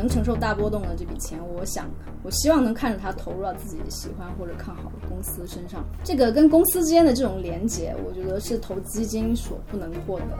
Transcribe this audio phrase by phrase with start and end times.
[0.00, 1.86] 能承受大波动的这笔钱，我想
[2.22, 5.84] 我希望能看着它投入到自己喜欢或者看好的公司身上。
[6.02, 10.36] 这个跟公司之间的这种连接，我觉得是投基金所不能获得的。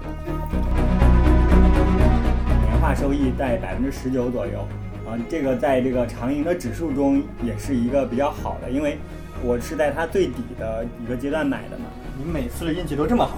[2.62, 4.60] 年化收益在百分之十九左右，
[5.06, 8.96] 啊，这个在这个长盈的指数中也是一个比较好的，因为
[9.44, 11.84] 我是在它最底的一个阶段买的嘛。
[12.16, 13.36] 你每次的运气都这么好，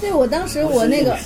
[0.00, 1.16] 对我当时我那个，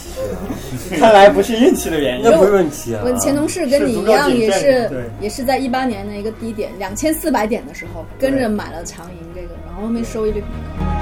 [0.98, 2.24] 看来不是运气的原因。
[2.24, 3.02] 那不是运气啊！
[3.04, 4.90] 我前同事跟你一样，也是
[5.20, 10.92] 也是在一八年的一个低点，两千四百点的时候跟着买了长盈这个，然后后面收益率很高。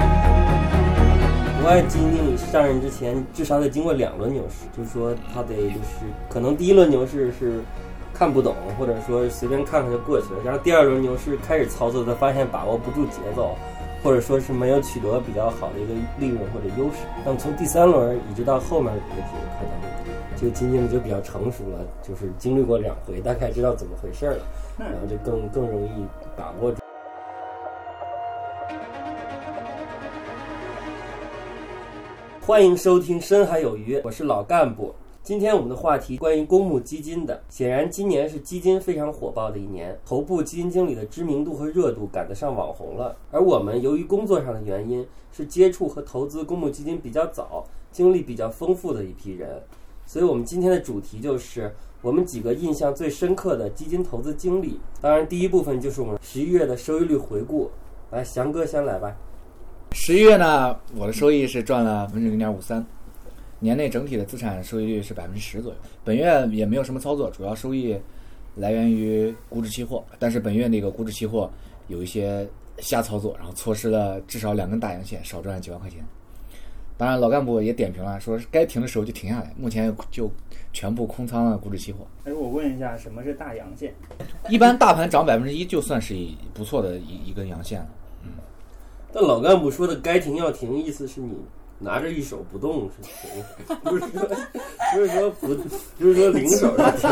[1.61, 7.61] 国外基金经理上任之前，至少得经过两轮牛市，就是说他得就是可能第一轮牛市是
[8.13, 13.55] 看不懂，或者说随便看看就过去了，然后第二轮牛市开始操作，他发现把握不住节奏，
[14.03, 16.97] 或者说是没有取得比较好的一个利润或者优势。
[17.25, 19.21] 那么从第三轮一直到后面的几个
[19.57, 24.43] 可能，这个基金就比较成熟了，就是经历过两回，大概知道怎么回事了，
[24.77, 26.79] 然后就更更容易把握住。
[32.45, 34.93] 欢迎收听《深海有鱼》，我是老干部。
[35.23, 37.41] 今天我们的话题关于公募基金的。
[37.47, 43.15] 显然，今年是基金非常火爆的一年，头部基金经理的知名度和热度赶得上网红了。
[43.31, 49.63] 而我们由于工作上的原因，是接触和投资公募基金比较早、经历比较丰富的一批人，
[50.05, 54.77] 所以我们今天的主题就是我们几个印象最深刻的基金投资经历。
[54.99, 57.71] 当然，第一部分就是我们十一月的收益率回顾。
[58.11, 59.15] 来，翔哥先来吧。
[59.93, 62.85] 十一月呢，我的收益是赚了百分之零点五三，
[63.63, 65.77] 年内整体的资产收益率是百分之十左右。
[66.03, 67.97] 本月也没有什么操作，主要收益
[68.57, 71.49] 来源于股指期货，但是本月那个股指期货
[71.87, 72.45] 有一些
[72.79, 76.03] 瞎操作，然后错失了至少两根大阳线，少赚几万块钱。
[76.97, 80.29] 当然，老干部也点评了，说该停的时候就停下来，目前就
[80.73, 82.05] 全部空仓了股指期货。
[82.25, 83.93] 哎，我问一下，什么是大阳线？
[84.49, 87.87] 一般大盘涨百分之一就算是一不错的一一根阳线了。
[88.23, 88.29] 嗯
[89.13, 91.37] 但老干部说的该停要停，意思是你
[91.83, 93.43] 拿着一手不动是停，
[93.83, 94.27] 不是说
[94.93, 95.47] 不是说不
[95.99, 97.09] 不是说零手是停。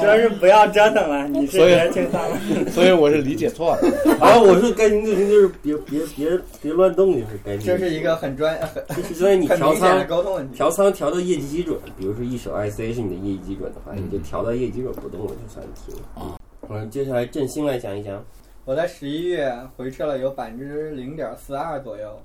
[0.00, 2.36] 说是不要折腾了，你是 所以别清仓了。
[2.70, 3.80] 所以我是理解错了。
[4.20, 7.66] 啊，我说该停就停，就是别别别别乱动，就是该停。
[7.66, 10.06] 这是一个很专很就是所以你调仓。
[10.52, 15.94] 调仓调到业绩基准，比如说一手 IC 是你的业绩基准的话，你就调到业绩基准不动了，就算停。
[16.14, 16.36] 啊，
[16.68, 18.22] 嗯，接下来振兴来讲一讲。
[18.66, 22.20] 我在十一月回撤了有百分之零点四二左右，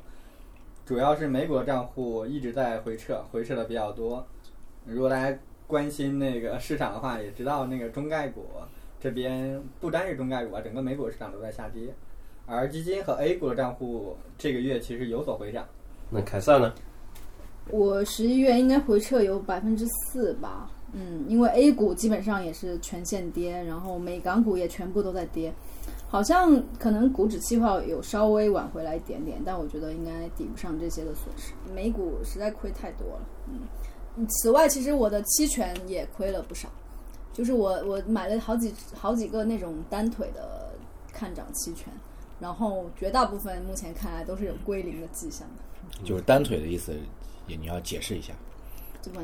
[0.85, 4.23] 主要是美股的账户一直在回撤，回撤的比较多。
[4.85, 5.35] 如果大家
[5.65, 8.45] 关心那个市场的话，也知道那个中概股
[9.01, 11.91] 这边不单是中概股啊，整个美股市场都在下跌，
[12.45, 15.65] 而基金和 A 股的账户这个月其实有所回涨。
[16.11, 16.71] 那凯撒呢？
[17.71, 25.51] 我十一月应该回撤有百分之四吧，嗯，因为 A 股基本上也是全线跌，然后美港股也全部都在跌，
[26.15, 31.51] 好像可能股指期货有稍微挽回来一点点，但我觉得应该抵不上这些的损失。
[31.73, 33.21] 美股实在亏太多了，
[34.15, 36.69] 嗯，此外其实我的期权也亏了不少，
[37.33, 40.71] 就是我我买了好几好几个那种单腿的
[41.11, 41.91] 看涨期权，
[42.39, 46.01] 然后绝大部分目前看来都是有归零的迹象的。
[46.05, 46.93] 就是单腿的意思，
[47.45, 48.33] 也你要解释一下。
[49.01, 49.21] 这么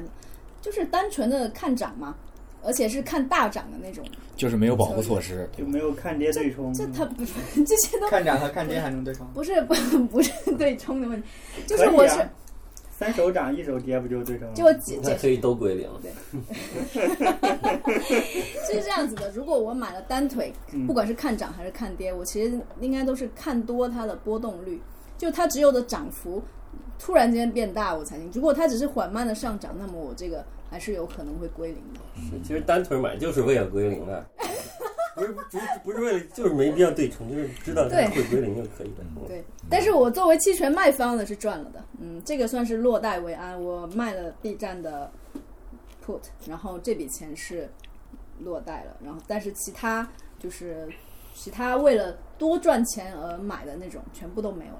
[0.60, 2.18] 就是单纯的看涨嘛，
[2.64, 4.06] 而且是看大涨的那种。
[4.36, 6.74] 就是没有保护措施，就没有看跌对冲。
[6.74, 7.34] 这 它不是
[7.66, 9.28] 这些都看涨和看跌还能对冲？
[9.34, 9.74] 不是不
[10.08, 11.28] 不是对冲的问题，
[11.68, 12.30] 就是我是、啊
[13.02, 14.54] 三手涨一手跌，不就对冲了？
[14.54, 15.90] 就我解解那可以都归零。
[16.04, 16.12] 对
[18.64, 19.32] 是这样子的。
[19.32, 24.80] 如果我买了单腿，嗯不管是看涨还是看跌，我其实应该都是看多它的波动率，
[25.18, 26.40] 就它只有的涨幅
[27.00, 28.30] 突然间变大我才行。
[28.36, 32.00] 如果它只是缓慢的上涨，那么我这个还是有可能会归零的。
[32.16, 34.26] 是其实单腿买就是为了归零 的，
[35.14, 39.04] 不是不是不是为了，就是没必要对冲，就是知道它对会归零就可以了。
[39.18, 43.62] 嗯对，但是我作为期权卖方呢是赚了的，嗯，这个算是落袋为安。
[43.62, 45.12] 我卖了 B 站的
[46.06, 47.70] put，然后这笔钱是
[48.40, 50.08] 落袋了，然后但是其他
[50.40, 50.88] 就是
[51.36, 54.80] 其他为了多赚钱而买的那种，全部都没有了。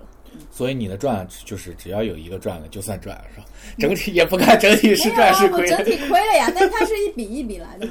[0.50, 3.46] 所以你的赚就是只要有一个赚了就算赚了，是吧？
[3.78, 5.62] 整体也不看整体是赚是，亏。
[5.62, 7.88] 我整体亏了呀， 但它是一笔一笔来的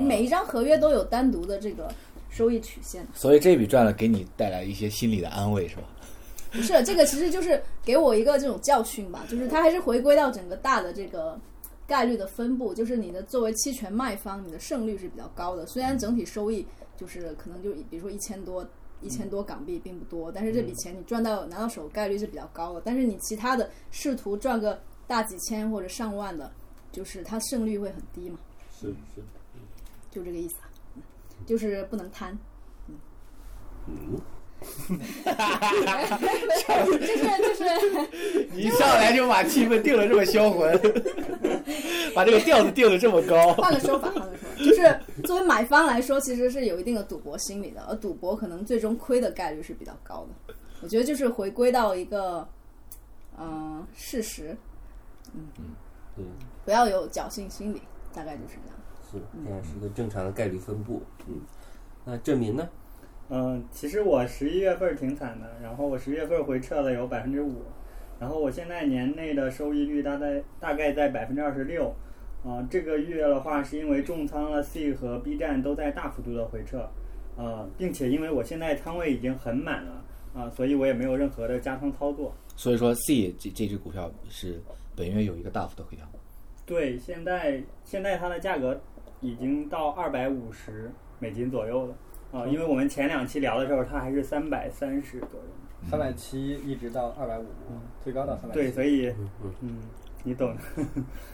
[0.00, 1.92] 每一张合约都有单独的这个
[2.30, 3.06] 收益曲线。
[3.12, 5.82] 所以这笔赚了给你带来一些心理的安慰，是吧？
[6.50, 11.38] 不是，这个其实就是给我一个这种教训吧，就是它还是回归到整个大的这个
[11.86, 15.66] 概率的分布，就是你的作为期权卖方，你的胜率是比较高的。
[15.66, 16.66] 虽然整体收益
[16.96, 18.66] 就是可能就比如说一千多。
[19.02, 22.82] 一千多港币并不多，但是这笔钱你赚到拿到手概率是比较高的。
[22.84, 26.50] 但是你其他的试图赚个大几千或者上万的，
[26.92, 28.38] 就是它胜率会很低嘛。
[28.70, 29.22] 是是，
[30.10, 31.02] 就这个意思啊，嗯
[31.46, 32.38] 就是不能贪。
[33.86, 34.20] 嗯，
[34.60, 34.68] 就
[37.16, 37.64] 是就是
[38.52, 40.78] 你一上来就把气氛定的这么销魂，
[42.14, 43.54] 把这个调子定的这么高。
[43.54, 50.54] 换个说法，换个说法，就是作为买方来说，其实是有一定的赌博心理的，而赌博可能最终亏的概率是比较高的。
[50.82, 52.46] 我觉得就是回归到一个，
[53.38, 54.56] 嗯、事实，
[55.34, 55.48] 嗯
[56.16, 56.24] 嗯，
[56.64, 57.80] 不要有侥幸心理，
[58.14, 58.76] 大概就是这样。
[59.10, 61.02] 是这样是一个正常的概率分布。
[61.26, 61.40] 嗯，
[62.04, 62.68] 那证明呢？
[63.32, 67.62] 嗯，其实我十一月份儿挺惨的，然后我十月份儿回撤了有百分之五，
[68.18, 71.94] 然后我现在年内的收益率大概大概在百分之二十六，
[72.44, 76.90] 啊，这个月的话是因为重仓了 C 和 B 站都在大幅度的回撤，
[77.36, 80.04] 啊，并且因为我现在仓位已经很满了，
[80.34, 82.34] 啊，所以我也没有任何的加仓操作。
[82.56, 84.60] 所以说 C 这这只股票是
[84.96, 86.04] 本月有一个大幅的回调。
[86.66, 88.80] 对，现在现在它的价格
[89.20, 90.90] 已经到二百五十
[91.20, 91.94] 美金左右了，
[92.32, 95.46] 啊，因为我们前两期聊的时候它还是三百三十左右。
[95.90, 97.46] 三百七一直到二百五，
[98.04, 98.54] 最高到三百。
[98.54, 99.78] 对，所以嗯嗯嗯，
[100.24, 100.60] 你懂的。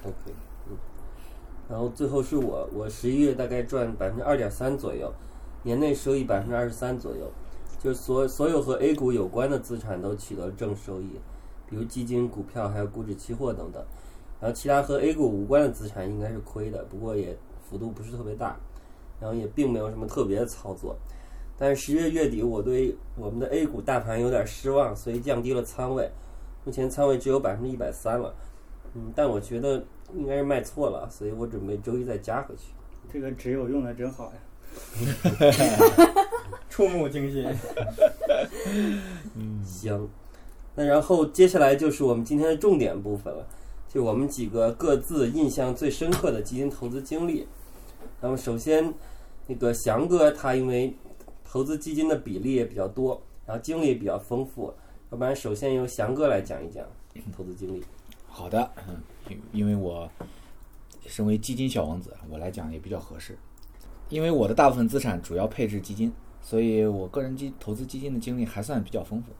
[0.04, 0.32] OK，
[0.70, 0.76] 嗯。
[1.68, 5.12] 然后最后是我，我十一月大概赚百分之二点三左右，
[5.64, 7.28] 年内收益百分之二十三左右，
[7.80, 11.18] 就是所所有和 A 股有关的资产都取得了正收益，
[11.68, 13.84] 比如基金、股票还有股指期货等等。
[14.40, 17.36] 然后其他和 A 股无关的资产应该是亏的，不过也
[17.68, 18.56] 幅度不是特别大，
[19.20, 20.96] 然后也并没有什么特别的操作。
[21.58, 26.10] 但是十月月底我对我们的 A 股大盘有点失望，所以降低了仓位，
[26.64, 28.34] 目前仓位只有百分之一百三了。
[28.94, 29.82] 嗯，但我觉得
[30.14, 32.72] 应该是卖错了，所以我准备周一再加回去。
[33.10, 34.32] 这个只有用的真好呀。
[36.68, 37.46] 触目惊心。
[39.34, 40.08] 嗯 行，
[40.74, 43.46] 那然后接下来就是我们今天的重点部分了，
[43.88, 47.46] 就我们几个各自印象最深刻的基金投资经历。
[48.20, 48.92] 那么首先，
[49.46, 50.94] 那个翔哥他因为
[51.44, 54.72] 投资基金的比例也比较多，然后经历也比较丰富，
[55.10, 56.84] 要不然首先由翔哥来讲一讲
[57.36, 57.84] 投资经历。
[58.26, 58.96] 好的，嗯，
[59.28, 60.10] 因因为我
[61.06, 63.36] 身为基金小王子，我来讲也比较合适。
[64.08, 69.32] 因为我的大部分资产主要配置基金，所以我个人基投资基金的经历还算比较丰富。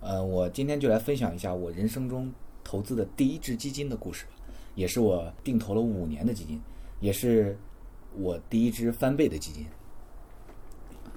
[0.00, 4.26] 呃，我今天就来分享一下我人生中投资的第一只基金的故事，
[4.74, 6.60] 也是我定投了五年的基金，
[7.00, 7.56] 也是
[8.16, 9.66] 我第一只翻倍的基金。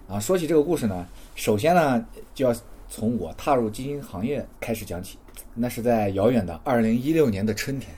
[0.08, 2.54] 啊，说起这个故事呢，首先呢就要
[2.90, 5.18] 从我踏入基金行业开始讲起。
[5.54, 7.94] 那是在遥远的二零一六年的春天，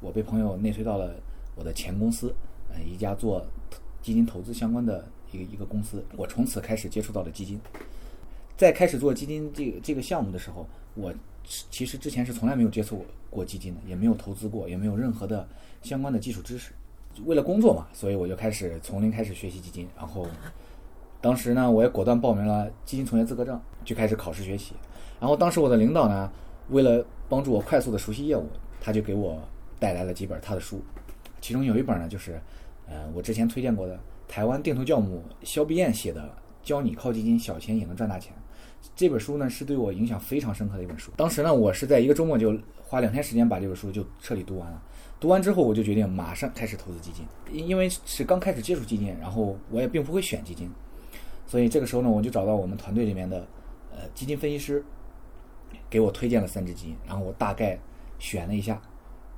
[0.00, 1.14] 我被朋友内推到了
[1.54, 2.34] 我的前公司，
[2.70, 3.44] 呃，一家做
[4.00, 6.04] 基金投资相关的一个一个公司。
[6.16, 7.60] 我从此开始接触到了基金。
[8.56, 11.12] 在开始做基金这个这个项目的时候，我
[11.44, 15.46] 其实之前是从来没有接触过基金的，也没有投资过，也没有任何的
[15.82, 16.72] 相关的技术知识。
[17.24, 19.88] 为了工作嘛，所以我就开始从零开始学习基金。
[19.96, 20.26] 然后，
[21.20, 24.74] 当时呢，我也果断报名了基金从业资格证，就开始考试学习。
[25.20, 26.30] 然后当时我的领导呢，
[26.70, 28.48] 为了帮助我快速的熟悉业务，
[28.80, 29.40] 他就给我
[29.78, 30.82] 带来了几本他的书，
[31.40, 32.40] 其中有一本呢就是，
[32.88, 36.22] 呃，我之前推荐过的台湾定投教母肖碧燕写的
[36.62, 38.32] 《教你靠基金，小钱也能赚大钱》。
[38.96, 41.12] 这本书呢是对我影响非常深刻的一本书。
[41.16, 44.82] 当时呢，我是在一个周末就花两天时间把这本书就彻底读完了。
[45.22, 50.68] 读完之后，我就决定马上开始投资基金，因因为是刚开始接触基金，然后我也并不会选基金，
[51.46, 53.46] 所以这个时候呢，我就找到我们团队里面的
[53.92, 54.84] 呃基金分析师，
[55.88, 57.78] 给我推荐了三只基金，然后我大概
[58.18, 58.82] 选了一下，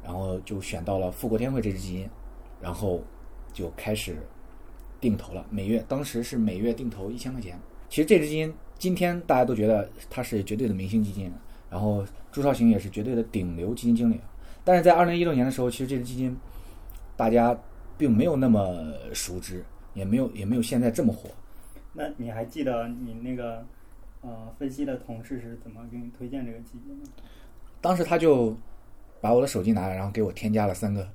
[0.03, 2.09] 然后就选到了富国天惠这只基金，
[2.63, 3.03] 然后
[3.53, 4.17] 就开始
[5.03, 7.61] 定投了，每月当时是每月定投一千块钱。
[7.91, 11.31] 其实这只基金今天大家都觉得它是绝对的明星基金，
[11.69, 14.19] 然后朱少醒也是绝对的顶流基金经理。
[14.65, 16.35] 但是在二零一六年的时候，其实这支基金
[17.17, 17.57] 大家
[17.99, 21.29] 并没有那么熟知，也没有也没有现在这么火。
[21.93, 23.65] 那你还记得你那个
[24.23, 27.11] 呃分析的同事是怎么给你推荐这个基金的？
[27.81, 28.57] 当时他就
[29.21, 31.07] 把我的手机拿来，然后给我添加了三个，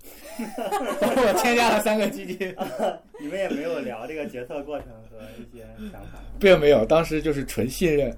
[1.02, 2.56] 帮我添加了三个基金，
[3.20, 6.20] 你们也没有聊这个决策过程和一些想法。
[6.40, 8.16] 并没有，当时就是纯信任，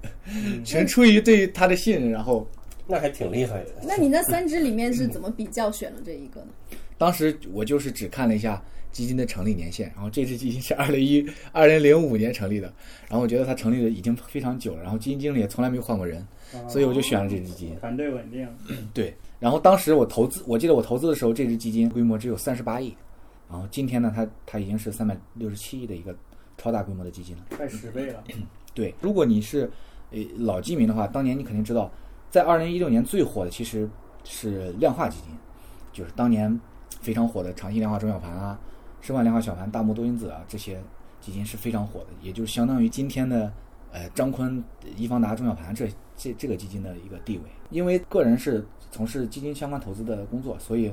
[0.64, 2.46] 纯出于对他的信任，然后
[2.92, 3.70] 那还挺厉害的。
[3.82, 6.48] 那你那三只里面是怎么比较选了这一个呢？
[6.98, 12.72] 当时我就是只看了一下基金的成立年限，然后这支基金是二零一二零零五年成立的，
[13.08, 16.24] 然后我觉得它成立的已经非常久了，然后基金经理也从来没有换过人，
[16.68, 17.76] 所以我就选了这支基金。
[17.76, 18.46] 团队稳定，
[18.92, 22.94] 对，然后当时我投资，我记得我投资的时候，这支基金规模只有三十八亿，
[23.50, 26.14] 然后今天呢，它它已经是三百六十七亿的一个
[26.58, 27.46] 超大规模的基金了。
[27.56, 28.22] 快十倍了。
[28.74, 29.68] 对，如果你是
[30.10, 31.90] 呃老基民的话，当年你肯定知道，
[32.32, 33.86] 在二零一六年最火的其实
[34.24, 35.36] 是量化基金，
[35.92, 36.58] 就是当年
[37.02, 38.58] 非常火的长期量化中小盘啊，
[39.02, 40.80] 申万量化小盘、大摩多因子啊这些
[41.20, 43.52] 基金是非常火的，也就是相当于今天的
[43.92, 44.64] 呃张坤、
[44.96, 45.86] 易方达中小盘这
[46.16, 47.44] 这这个基金的一个地位。
[47.68, 50.90] 因为个人是从事基金相关投资的工作，所以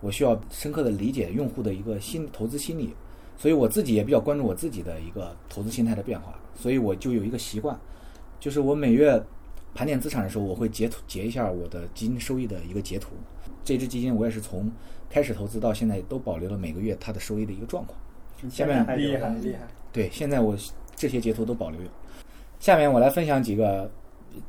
[0.00, 2.94] 我需要深刻的理解用户的一个心投资心理，
[3.36, 7.78] 所以我自己也比较关注我自己的一个投资心态的变化，所以我就有一个习惯，
[8.40, 9.22] 就是我每月
[9.78, 13.10] 盘点资产的时候，我会截图截一下我的基金收益的一个截图。
[13.62, 14.68] 这支基金我也是从
[15.08, 17.96] 开始投资到现在都保留了每个月它的收益的一个状况。
[18.50, 19.60] 下面还有厉害厉害。
[19.92, 20.56] 对，现在我
[20.96, 21.88] 这些截图都保留有。
[22.58, 23.88] 下面我来分享几个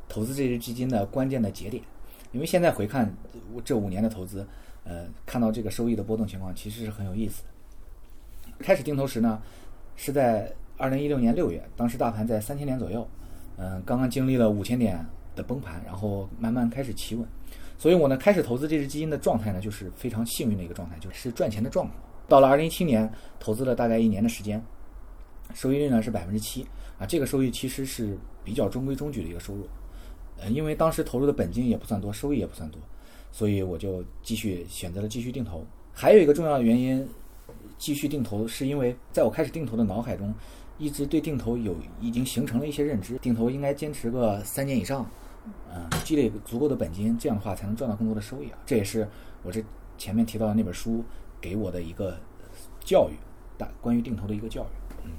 [0.07, 1.83] 投资这支基金的关键的节点，
[2.31, 3.15] 因为现在回看
[3.53, 4.43] 我这五年的投资，
[4.83, 7.49] 呃，看到这个收益的波动情况，其实是很有意思的。
[8.57, 9.39] 开始定投时呢，
[9.95, 13.07] 是在二零一六年六月，当时大盘在三千点左右，
[13.57, 15.05] 嗯、刚刚经历了五千点
[15.39, 17.25] 的崩盘，然后慢慢开始企稳，
[17.77, 21.97] 所以我呢开始投资这支基金的状态呢，就是非常幸运的一个状态，就是赚钱的状况。
[22.27, 24.61] 到了二零一七年，投资了大概一年的时间，
[25.53, 26.65] 收益率呢是百分之七
[26.99, 29.65] 啊，这个收益其实是比较中规中矩的一个收入，
[30.37, 32.79] 呃，因为当时投入的本金也不算多，收益也不算多，
[33.31, 35.65] 所以我就继续选择了继续定投。
[35.93, 37.07] 还有一个重要的原因，
[37.77, 40.33] 继续定投是因为在我开始定投的脑海中，
[40.77, 45.09] 一直对定投有已经形成了一些认知，定投应该坚持个三年以上，
[45.73, 48.57] 嗯、积累足够的本金，这样的话才能赚到更多的收益啊。
[48.65, 49.07] 这也是
[49.43, 49.63] 我这
[49.97, 51.03] 前面提到的那本书
[51.41, 52.17] 给我的一个
[52.81, 53.13] 教育，
[53.57, 54.95] 大关于定投的一个教育。
[55.05, 55.11] 嗯。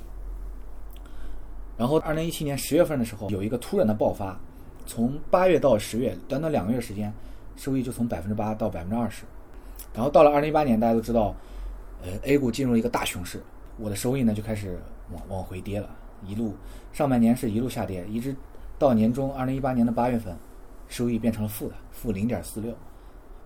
[1.77, 4.39] 然后，二零一七年十月份的时候，有一个突然的爆发，
[4.85, 7.11] 从八月到十月，短短两个月时间，
[7.57, 9.25] 收益就从百分之八到百分之二十。
[9.95, 11.35] 然后到了二零一八年，大家都知道，
[12.03, 13.43] 呃，A 股进入一个大熊市，
[13.79, 14.79] 我的收益呢就开始
[15.11, 15.89] 往往回跌了，
[16.27, 16.55] 一路
[16.93, 18.37] 上半年是一路下跌，一直
[18.81, 20.35] 到年中二零一八年的八月份，
[20.89, 22.73] 收益变成了负的，负零点四六，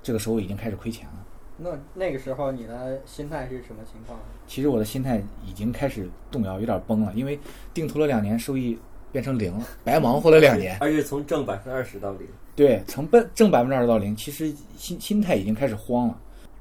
[0.00, 1.26] 这个时候已经开始亏钱了。
[1.56, 4.16] 那那个时候你的心态是什么情况？
[4.46, 7.36] 其实我的心态已经开始动摇，有点崩了，因为
[7.74, 8.78] 定投了两年，收益
[9.10, 10.78] 变成零了，白忙活了两年。
[10.80, 16.16] 而且从正百分之二十到零，对，从奔正百分之二十到零，其实心心态已经开始慌了。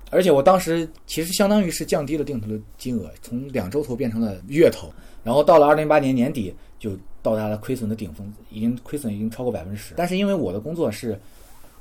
[0.10, 4.92] 而且我当时其实相当于是降低了定投的金额，从两周投变成了月投，
[5.24, 9.96] 然后到了二零一八年年底就到达了亏损的顶峰，已经亏损已经超过百分之十。
[9.98, 11.20] 但是因为我的工作是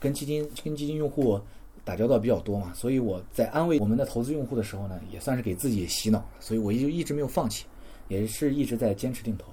[0.01, 1.39] 跟基金跟基金用户
[1.85, 7.67] 打交道比较多嘛，所以我在安慰我们的投资用户的时候呢，也算是给自己洗脑了，所以我就一直没有放弃，
[8.09, 9.53] 也是一直在坚持定投。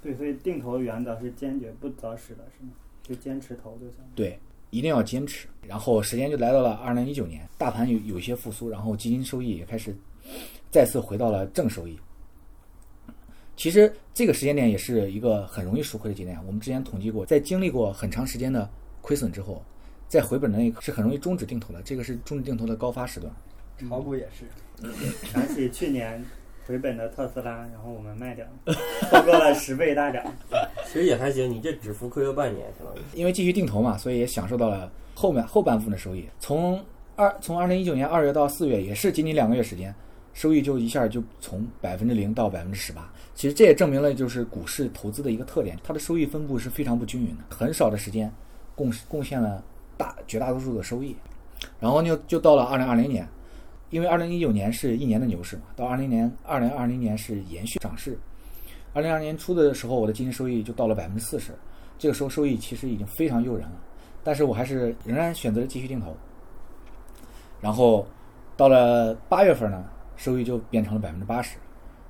[0.00, 2.70] 对，所以定投的原则是坚决不择时的，是吗？
[3.02, 3.98] 就坚持投就行。
[4.14, 4.38] 对，
[4.70, 5.48] 一定要坚持。
[5.66, 9.92] 然后时间就来到了二零一九年，大盘有有一些复苏，然后基金收益也开始
[10.70, 11.98] 再次回到了正收益。
[13.62, 16.36] 其实这个时间点也是一个很容易赎回的节点。
[16.44, 18.68] 我们之前统计过，在经历过很长时间的
[19.00, 19.62] 亏损之后，
[20.08, 23.32] 在回本的那一刻是很容易终止定投的，这个是终止定投的高发时段。
[23.88, 24.88] 炒股也是，
[25.28, 26.20] 想起去年
[26.66, 28.44] 回本的特斯拉，然后我们卖掉，
[29.08, 30.24] 错过了十倍大涨。
[30.86, 32.98] 其实也还行，你这只浮亏了半年，相当于。
[33.14, 36.28] 因为继续定投嘛，所以也享受到了后面后半部分的收益。
[36.40, 39.94] 从二从二零一九年二月到四月，也是仅仅两个月时间，
[40.34, 43.10] 收益就一下就从百分之零到百分之十八。
[43.34, 48.32] 其实这也证明了就是股市投资的一个特点，它的收益分布是非常不均匀的，很少的时间
[48.74, 49.62] 贡贡献了
[49.96, 51.16] 大绝大多数的收益。
[51.78, 53.26] 然后就就到了二零二零年，
[53.90, 58.18] 因为二零一九年是一年的牛市嘛，到二零年二零二零年是延续涨势。
[58.92, 61.52] 二零二年初的时候，我的基金收益就到了百分之四十，
[61.98, 63.80] 这个时候收益其实已经非常诱人了，
[64.22, 66.14] 但是我还是仍然选择了继续定投。
[67.60, 68.06] 然后
[68.56, 69.84] 到了八月份呢，
[70.22, 71.56] 收益就变成了百分之八十，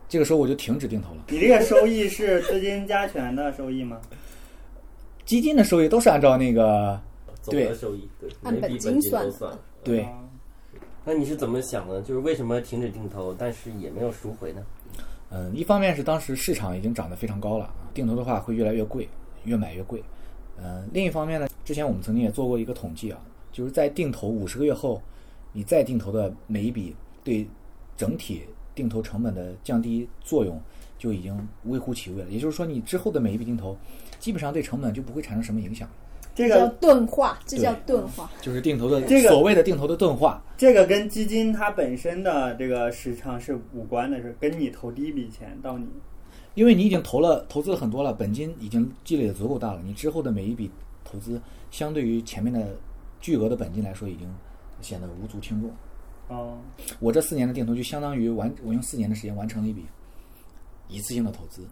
[0.07, 1.25] 这个时候我就停止定投了。
[1.28, 3.99] 你这个收益是资金加权的收益吗？
[5.25, 7.00] 基金的收益都是按照那个
[7.40, 9.59] 总的收益，对，按本每笔金算的金都算。
[9.83, 10.12] 对啊
[11.04, 12.02] 那你是怎么想的？
[12.02, 14.62] 就是为什么停止定投，但是也没有赎回呢？
[15.31, 19.09] 嗯，一方面是当时市场已经涨得非常高了，啊，定投的话会越来越贵，
[19.45, 20.02] 越买越贵。
[20.62, 23.19] 嗯，另一方面呢，之前我们曾经也做过一个统计啊，
[23.50, 25.00] 就是在定投五十个月后，
[25.52, 27.45] 你再定投的每一笔对
[27.96, 28.42] 整体
[28.75, 30.61] 定投成本的降低作用
[30.99, 32.30] 就已经微乎其微了。
[32.30, 33.76] 也就是说，你之后的每一笔定投，
[34.18, 35.88] 基本上对成本就不会产生什么影响。
[36.34, 38.30] 这个钝化，这叫钝化。
[38.40, 40.42] 就是定投的这个所谓的定投的钝化。
[40.56, 45.87] 这个跟基金它本身的这个时长是无关的，是跟你投第一笔钱到你
[46.54, 50.70] 因为你已经投了投资了很多了，本金已经积累的足够大了，你之后的每一笔
[51.04, 51.38] 投资，
[51.70, 52.76] 相对于前面的
[53.20, 54.26] 巨额的本金来说，已经
[54.80, 55.70] 显得无足轻重。
[56.32, 56.56] 哦，
[56.98, 59.84] 我这四年的定投就相当于完，我用四年的时间完成了一笔
[60.88, 61.62] 一次性的投资，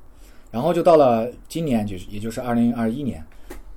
[0.50, 3.24] 然后就到了今年，就是也就是二零二一年，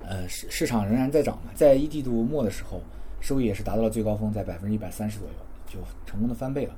[0.00, 2.82] 呃，市市场仍然在涨嘛，在一季度末的时候，
[3.20, 5.34] 收益也是达到了最高峰，在百分之一百三十左右，
[5.66, 6.74] 就成功的翻倍了。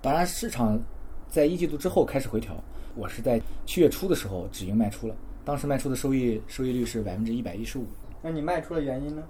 [0.00, 0.80] 当然，市场
[1.28, 2.56] 在一季度之后开始回调，
[2.96, 7.86] 我是在七月初的时候止盈卖出了，当时卖出的收益收益率是百分之一百一十五。
[8.20, 9.22] 那你卖出的原因呢？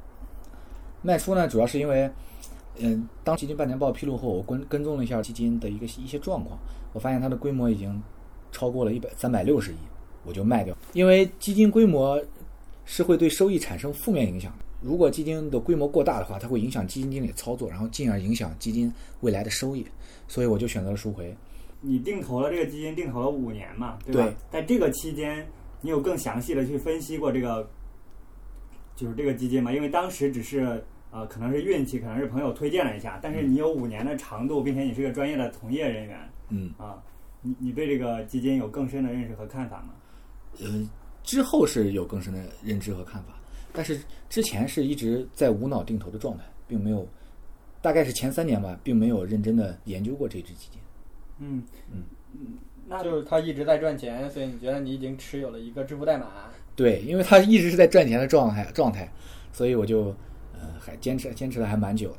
[1.03, 2.09] 卖出呢，主要是因为，
[2.79, 6.59] 嗯，当基金半年报披露后，我跟跟踪了一下基金的一个一些状况，
[6.93, 8.03] 我发现它的规模已经
[8.51, 9.77] 超过了一百三百六十亿，
[10.25, 10.77] 我就卖掉。
[10.95, 12.23] 因为基金规模
[12.85, 14.65] 是会对收益产生负面影响的。
[14.81, 19.87] 如果基金的规模过大的话，它会影响基金经理操作，然后进而影响基金未来的收益，
[20.27, 21.33] 所以我就选择了赎回。
[21.81, 24.25] 你定投了这个基金，定投了五年嘛，对吧？
[24.25, 25.47] 对在这个期间，
[25.81, 27.69] 你有更详细的去分析过这个，
[28.97, 29.73] 就是这个基金吗？
[29.73, 37.01] 因为当时只是呃，可能是运气，可能是朋友推荐了一下，但是你有五年的长度，并且你是个专业的从业人员嗯，啊，
[37.43, 39.95] 你你对这个基金有更深的认识和看法吗？
[40.61, 40.89] 呃，
[41.23, 43.35] 之后是有更深的认知和看法，
[43.73, 47.07] 但是之前是一直在无脑定投的状态，并没有，
[47.83, 50.81] 大概是前三年吧，并没有认真的研究过这只基金。
[51.39, 52.03] 嗯嗯
[52.89, 56.27] 那就是它一直在赚钱，所以你觉得你已经持有了一个支付代码。
[56.75, 59.11] 对，因为它一直是在赚钱的状态状态，
[59.53, 60.15] 所以我就
[60.63, 62.17] 呃还坚持坚持了还蛮久的。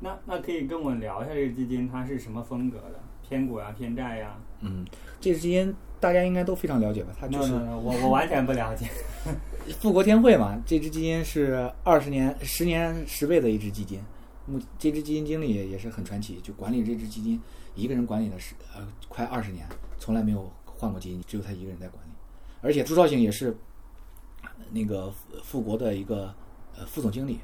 [0.00, 3.00] 那那可以跟我聊一下这个基金它是什么风格的？
[3.28, 4.36] 偏股呀、偏债呀？
[4.60, 4.84] 嗯，
[5.20, 7.12] 这只基金大家应该都非常了解吧？
[7.18, 8.86] 它就是 no no，我我完全不了解。
[9.80, 14.00] 富国天惠嘛，这只基金是二十年、十年十倍的一只基金。
[14.46, 17.40] 目这只基金经理也也是很传奇，就管理这只基金，
[17.74, 19.66] 一个人管理了十呃快二十年，
[19.98, 22.10] 从来没有换过基金，只有他一个人在管理。
[22.60, 23.56] 而且朱少醒也是
[24.42, 26.32] 呃那个富富国的一个
[26.76, 27.40] 呃副总经理，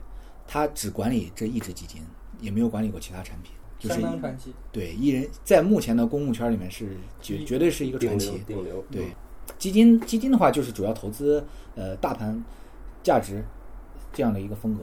[0.47, 2.03] 他只管理这一只基金，
[2.41, 4.53] 也没有管理过其他产品，就是相当传奇。
[4.71, 8.31] 对一人在目前的公募圈里面是绝绝对是一个传奇。
[8.31, 8.85] 流顶流。
[8.91, 9.15] 对，
[9.59, 12.43] 基金基金的话就是主要投资呃大盘
[13.03, 13.45] 价值
[14.12, 14.83] 这样的一个风格。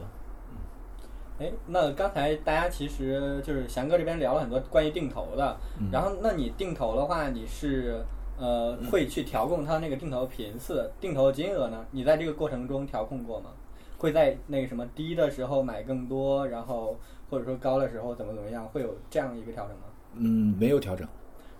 [1.40, 8.04] 哎，那刚才大家其实就是翔哥这边聊了很多关于定投的，嗯然后那你定投的话，你是
[8.38, 11.86] 呃会去调控它那个定投频次、定投金额呢？
[11.92, 13.52] 你在这个过程中调控过吗？
[14.00, 16.98] 会在那个什么低的时候买更多，然后
[17.30, 19.84] 或者说高的时候怎么怎么样，会有这样一个调整吗？
[20.16, 21.08] 嗯，没有调整。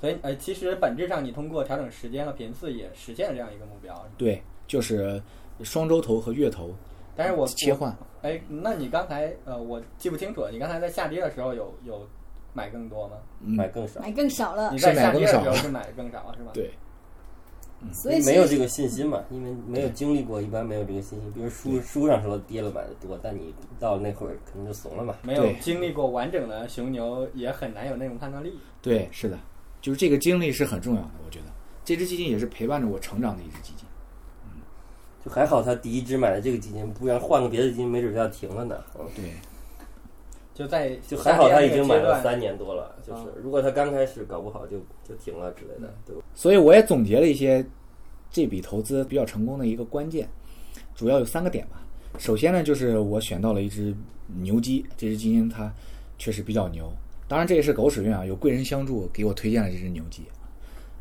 [0.02, 3.94] 所以呃，其实本质上你通过调整时间和频次也实现了这样一个目标。
[4.18, 5.22] 对，就是
[5.62, 6.74] 双周投和月投
[7.16, 7.94] 但是我切换。
[8.22, 12.08] 哎，那你刚才呃，我记不清楚了，你刚才在下跌的时候有有
[12.54, 13.18] 买更多吗？
[13.42, 16.52] 嗯买更少买，更少了你，在下跌的时候是买更少是吧？
[16.54, 16.72] 对，
[17.94, 21.32] 所以没有这个信心嘛，因为没有经历过，一般没有这个信心。
[21.34, 25.16] 比如书书上说跌了买的多，但你到那会儿可能就怂了嘛。
[25.24, 28.60] 没有经历过完整的熊牛，也很难有那种判断力。
[28.82, 29.40] 对，是的，
[29.82, 31.12] 就是这个经历是很重要的。
[31.26, 31.46] 我觉得
[31.86, 33.86] 这只基金也是陪伴着我成长的一只基金。
[34.44, 34.62] 嗯
[35.24, 38.76] 就还好他第一只买的这个基金，不然换个别的基金，没准就要停了呢。
[38.98, 39.34] 嗯，对，
[40.60, 46.22] 就在就还好他已经买了三年多了，就是如果他刚开始搞不好就就停了之类的，对吧？
[46.36, 47.66] 所以我也总结了一些
[48.30, 50.28] 这笔投资比较成功的一个关键，
[50.94, 51.82] 主要有三个点吧。
[52.18, 53.96] 首先呢，就是我选到了一只
[54.42, 55.74] 牛基，这只基金它
[56.18, 56.92] 确实比较牛。
[57.26, 60.24] 当然这也是狗屎运啊，有贵人相助给我推荐了这只牛基。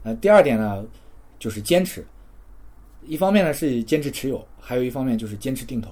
[0.04, 0.86] 呃，第二点呢，
[1.36, 2.06] 就是坚持。
[3.04, 5.90] 一方面呢是坚持持有，还有一方面就是坚持定投。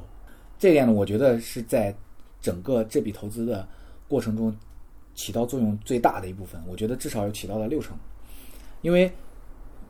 [0.56, 1.92] 这一点呢，我觉得是在
[2.46, 3.66] 整个这笔投资的
[4.06, 4.56] 过程中
[5.16, 6.62] 起到作用最大的一部分。
[6.64, 7.98] 我觉得至少有起到了六成，
[8.82, 9.10] 因为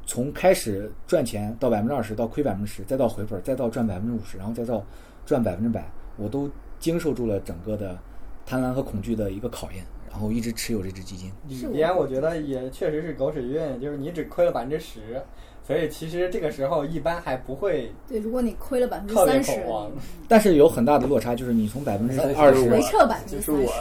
[0.06, 4.82] 从开始赚钱到百分之二十，到亏百分之十，再到回本，再到赚百分之五十，然后再到
[5.26, 7.98] 赚百分之百，我都经受住了整个的
[8.46, 11.30] 贪婪和恐惧的一个考验，然后一直持有这只基金。
[11.46, 15.22] 里是我边我觉得也确实是狗屎运，就是你只亏了百分之十，
[15.66, 19.90] 所以其实这个时候一般还不会对，如果你亏了百分之特别三十恐，慌。
[20.28, 23.72] 但是有很大的落差，就是你从百分之二十，回撤百分之就是我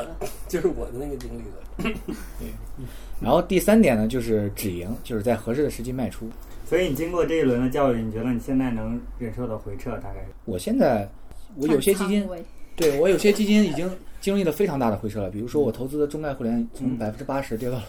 [0.47, 1.95] 就是我的那个经历了。
[3.21, 6.27] 然后第三点呢，就是止盈，就是在合适的时机卖出。
[6.67, 10.27] 所以你经过这一轮的教育，你觉得你现在能忍受的回撤大概是？
[10.45, 11.07] 我现在
[11.55, 12.43] 我有些基金看仓，位
[12.75, 13.87] 对我有些基金已经
[14.25, 17.83] 经历了非常大的回撤了，比如说我投资的中概互联从嗯百分之八十跌到了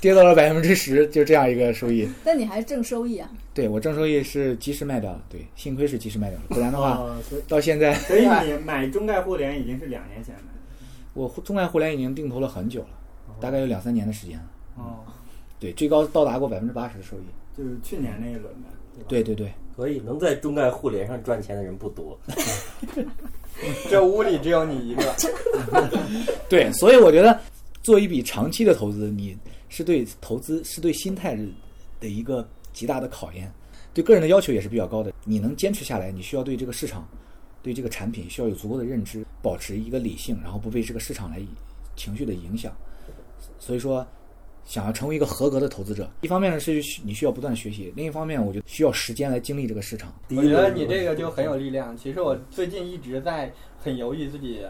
[0.00, 2.08] 跌到了百分之十，就这样一个收益。
[2.24, 7.14] 那你还是正收益啊，对我正收益是及时卖掉了，对，幸亏是及时卖掉了，不然的话哦，
[7.46, 10.58] 到现在所以你 买中概互联已经是两年前买的。
[11.12, 12.88] 我中概互联已经定投了很久了，
[13.38, 14.44] 大概有两三年的时间了。
[14.78, 15.04] 哦，
[15.60, 17.24] 对，最高到达过百分之八十的收益。
[17.54, 18.70] 就是去年那一轮的，
[19.06, 19.22] 对？
[19.22, 22.18] 对对对，所以能在中概互联上赚钱的人不多。
[23.88, 25.14] 这屋里只有你一个，
[26.48, 27.38] 对，所以我觉得
[27.82, 29.36] 做一笔长期的投资，你
[29.68, 31.38] 是对投资是对心态
[32.00, 33.52] 的一个极大的考验，
[33.94, 35.12] 对个人的要求也是比较高的。
[35.24, 37.06] 你能坚持下来，你需要对这个市场、
[37.62, 41.40] 对这个产品需要有足够的认知，保持一个理性，然后不被这个市场来
[41.94, 42.74] 情绪的影响。
[43.60, 44.04] 所以说，
[44.64, 50.12] 想要成为一个合格的投资者，一方面呢是需你需要不断的学习，另一方面我觉得需要时间来经历这个市场。
[50.30, 51.96] 我觉得你这个就很有力量。
[51.96, 54.64] 其实我最近一直在很犹豫自己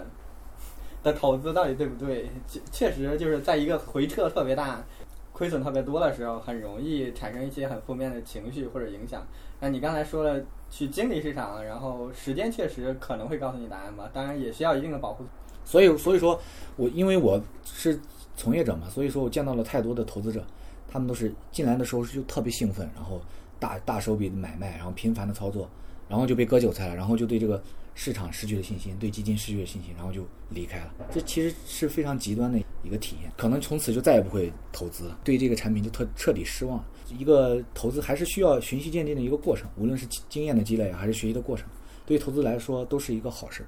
[1.03, 2.29] 的投资到底对不对。
[2.49, 4.85] 确确实就是在一个回撤特别大、
[5.33, 9.27] 亏损特别多的时候，很容易产生一些很负面的情绪或者影响。
[9.61, 15.25] 那你刚才说了去经历市场，然后时间确实可能会告诉你答案吧，当然也需要一定的保护。
[15.65, 16.41] 所以，所以说
[16.75, 17.97] 我因为我是
[18.37, 20.45] 从业者嘛，所以说我见到了太多的投资者，
[20.91, 23.21] 他们都是进来的时候就特别兴奋，然后
[23.59, 25.69] 大大手笔的买卖，然后频繁的操作，
[26.09, 27.63] 然后就被割韭菜了，然后就对这个
[27.95, 30.93] 市场失去了信心，对基金失去了信心，然后就离开了。
[31.13, 36.85] 这其实是非常极端的一个体验，可能从此就再也不会投资了，对这个产品就特彻底失望了。
[37.19, 41.69] 一个投资还是需要循序渐进的一个过程，无论是经验的积累还是学习的过程，
[42.07, 43.67] 对投资来说都是一个好事儿。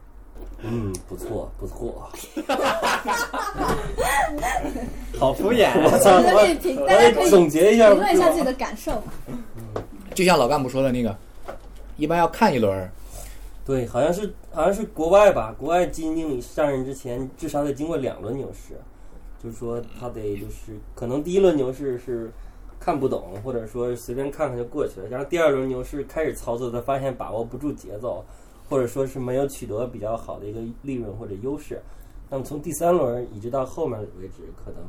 [0.63, 2.11] 嗯，不错不错。
[5.19, 5.71] 好敷衍。
[5.83, 6.21] 我操！
[7.29, 9.03] 总结一下，评论一下自己的感受。
[10.15, 11.17] 就像老干部说的那个，
[11.97, 12.91] 一般要看一轮儿，
[13.65, 18.75] 对，好像是好像是国外吧，国外基金经理上任之前至少得经过两轮牛市，
[19.43, 22.31] 就是说他得就是可能第一轮牛市是
[22.79, 28.25] 看不懂，或者说随便看看就过去了，然后第二轮牛市开始操作，他发现把握不住节奏，
[28.69, 31.83] 或者说是没有取得比较好的一个利润或者优势，
[32.31, 34.83] 那么从第三轮一直到后面为止，可能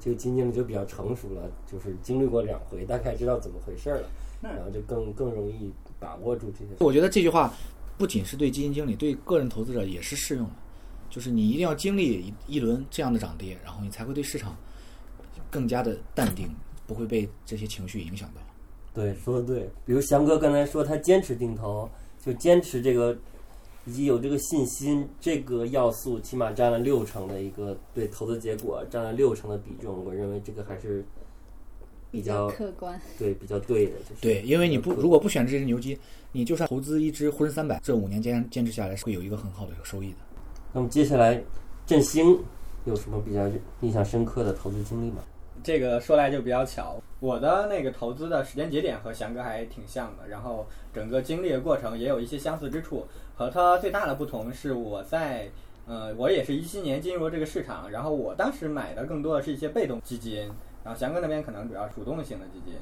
[0.00, 4.08] 这个基金经理就比较成熟了，就是经历过两回，大概知道怎么回事儿了，
[4.40, 6.70] 那然后就更更容易把握住这些。
[6.80, 7.52] 我觉得这句话
[7.96, 10.52] 不仅是对基金经理，对个人投资者也是适用的。
[11.08, 14.56] 就是你一定要经历一一轮这样的涨跌，然后你才会对市场
[15.50, 16.48] 更加的淡定，
[16.86, 18.40] 不会被这些情绪影响到。
[18.94, 19.70] 对，说的对。
[19.84, 21.86] 比如翔哥刚才说他坚持定投，
[22.18, 23.14] 就坚持这个，
[23.84, 31.04] 以及有这个信心，这个要素起码占了六成的一个对投资结果占了六成的比重，我认为这个还是
[32.10, 35.98] 比较客观，对比较对的，就是对，因为你不如果不选这只牛基，
[36.30, 40.18] 你就算投资一只沪深三百，这五年坚坚持下来是会有一个很好的一个收益的。
[40.72, 41.42] 那么接下来
[41.84, 42.38] 振兴
[42.84, 45.22] 有什么比较印象深刻的投资经历吗？
[45.64, 53.06] 这个说来就比较巧，我的那个投资的时间节点和翔哥还挺像的，然后整个经历的过程也有一些相似之处。
[53.42, 55.50] 和它最大的不同是我在，
[55.84, 60.48] 呃，我也是一七年进入这个市场，然后我当时买的更多的是一些被动基金，
[60.84, 62.74] 然后翔哥那边可能主要主动性的基金，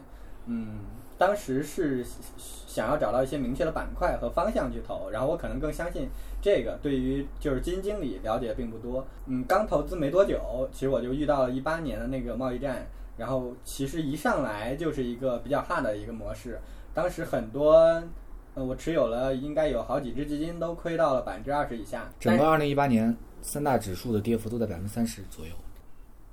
[0.44, 0.80] 嗯，
[1.16, 2.04] 当时是
[2.36, 6.10] 想要找到一些明确的板块和方向去投，然后我可能更相信
[6.42, 16.60] 这个，对于就是基金经理了解并不多，嗯，刚投资没多久，其实我就遇到了一八年的那个贸易战，然后其实一上来就是一个比较 hard 的一个模式，
[16.92, 18.02] 当时很多，
[18.60, 25.52] 呃，我持有了应该有好几只基金都亏到了百分之二十以下，整个二零一八年三大指数的跌幅都在百分之三十左右。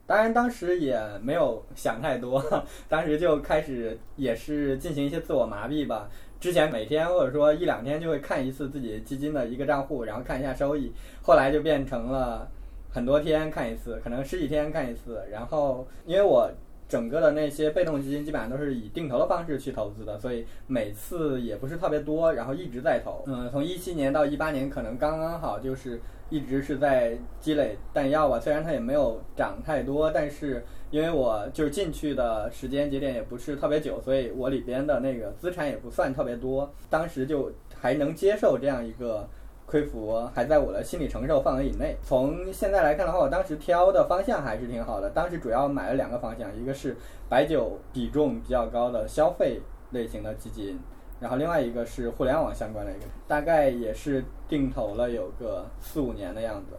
[0.06, 2.44] 当然，当时也没有想太多，
[2.90, 6.10] 当时就开始也是进行一些自我麻痹吧。
[6.40, 10.92] 之前每天或者说一两天就会看一次自己基金的一个账户，然后看一下收益。
[11.22, 12.46] 后来就变成了
[12.90, 15.24] 很多天看一次，可能十几天看一次。
[15.32, 16.52] 然后因为我
[16.88, 23.23] 整个的那些被动基金基本上都是以定投的方式去投资的，所以每次也不是特别多，然后一直在投。
[23.28, 28.39] 嗯，从一七年到一八年，可能刚刚好就是一直是在积累弹药吧。
[28.39, 36.73] 虽然它也没有涨太多，但是因为我就是进去的时间节点也不是特别久，所以我里边的那个资产也不算特别多。
[36.89, 39.28] 当时就还能接受这样一个
[39.68, 41.98] 亏幅，还在我的心理承受范围以内。
[42.02, 45.10] 从现在来看的话，我当时挑的方向还是挺好的。
[45.10, 46.96] 当时主要买了两个方向，一个是
[47.28, 50.80] 白酒比重比较高的消费类型的基金，
[51.20, 56.78] 然后另外一个是互联网相关的一个，大概也是定投了有个四五年的样子。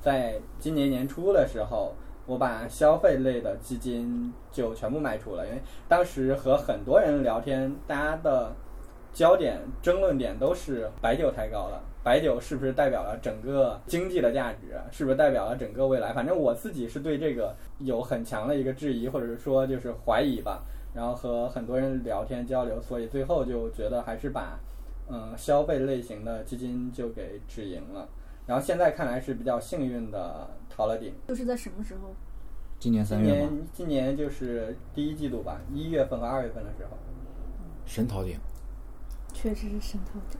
[0.00, 1.92] 在今年年初的时候，
[2.24, 8.54] 我把消费类的基金就全部卖出了，因为当时和很多人聊天，大家的
[9.14, 16.12] 焦点、争论点都是白酒太高了，白酒是不是代表了整个经济的价值，是不是代表了整个未来？
[16.12, 20.62] 反正我自己是对这个有很强的一个质疑，或者是说就是怀疑吧。
[20.92, 24.58] 然后和很多人聊天交流，所以最后就觉得还是把
[25.08, 28.08] 嗯消费类型的基金就给止盈了。
[28.46, 31.14] 然后现在看来是比较幸运的逃了顶。
[31.26, 32.14] 就是在什么时候？
[32.78, 33.38] 今年今三月今？
[33.38, 36.96] 年今年就是第一季度吧，一月份和二月份的时候。
[37.86, 38.38] 神逃顶。
[39.34, 40.38] 确实是渗透者。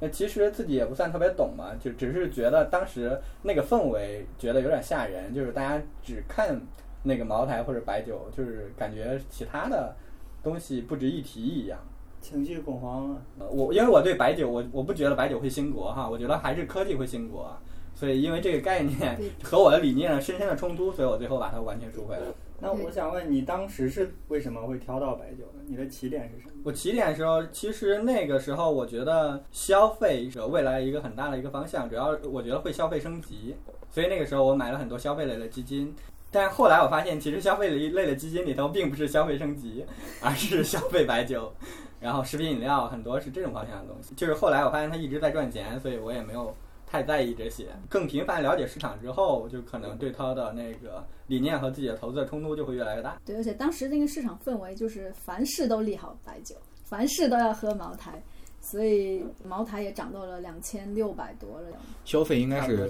[0.00, 6.60] 那其实自己也不算特别懂嘛，就只是觉得当时那个氛围觉得有点吓人，就是大家只看
[7.02, 9.94] 那个茅台或者白酒，就是感觉其他的
[10.42, 11.78] 东西不值一提一样。
[12.20, 13.22] 情绪恐慌了。
[13.38, 17.54] 呃我因为我对白酒，我我不觉得白酒会兴国哈，我觉得还是科技会兴国。
[17.94, 22.34] 所以因为这个概念和我的理念深深的冲突，所以我最后把它完全收回了。
[22.64, 25.62] 那我想问你，当时是为什么会挑到白酒呢？
[25.66, 26.62] 你的起点是什么？
[26.64, 33.54] 我起点的时候，其实那个时候我觉得消费者未来一个很大的一个方向，主要我觉得会消费升级，
[33.90, 35.94] 所以那个时候我买了很多消费类的基金。
[36.30, 39.84] 但后来我发现，其实消费类的基金里头并不是消费升级，
[40.22, 41.52] 而是消费白酒，
[42.00, 44.14] 然后食品饮料很多是这种方向的东西。
[44.14, 46.56] 就是后来我发现它一直在赚钱，所以我也没有
[46.94, 47.66] 太在意这些。
[47.88, 53.20] 更频繁了解市场之后，就可能对它的那个理念和自己的投资的冲突就会越来越大。
[53.24, 56.54] 对，而且当时那个市场氛围就是凡事都利好白酒，
[56.84, 58.22] 凡事都要喝茅台，
[58.60, 61.76] 所以茅台也涨到了两千六百多了。
[62.04, 62.88] 消费应该是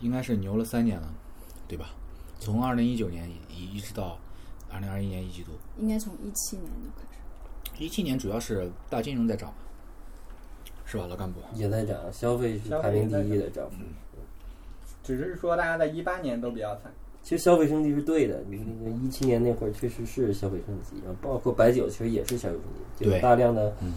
[0.00, 1.08] 应该是牛了三年了，
[1.68, 1.90] 对吧？
[2.40, 4.18] 从二零一九年一一直到
[4.72, 7.84] 二零二一年一季度，应该从一七年就开始。
[7.84, 9.56] 一七年主要是大金融在涨嘛，
[10.86, 11.40] 是吧，老干部？
[11.52, 13.76] 也在涨，消费是排名第一的涨幅。
[15.02, 16.90] 只是说大家在一八年都比较惨。
[17.22, 22.54] 其实消费升级是对的，你那个一七年那会儿确实是消费升级，然后包括白酒其实也是消费
[22.98, 23.92] 升级，大量的、嗯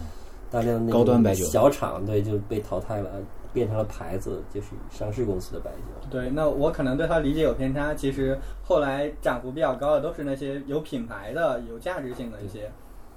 [0.50, 3.22] 大量的那高端白酒小厂对就被淘汰了，
[3.52, 6.08] 变成了牌子，就是上市公司的白酒。
[6.10, 7.94] 对，那我可能对它理解有偏差。
[7.94, 12.68] 其实后来涨幅比较高的都是那些有品牌的、有价值性的一些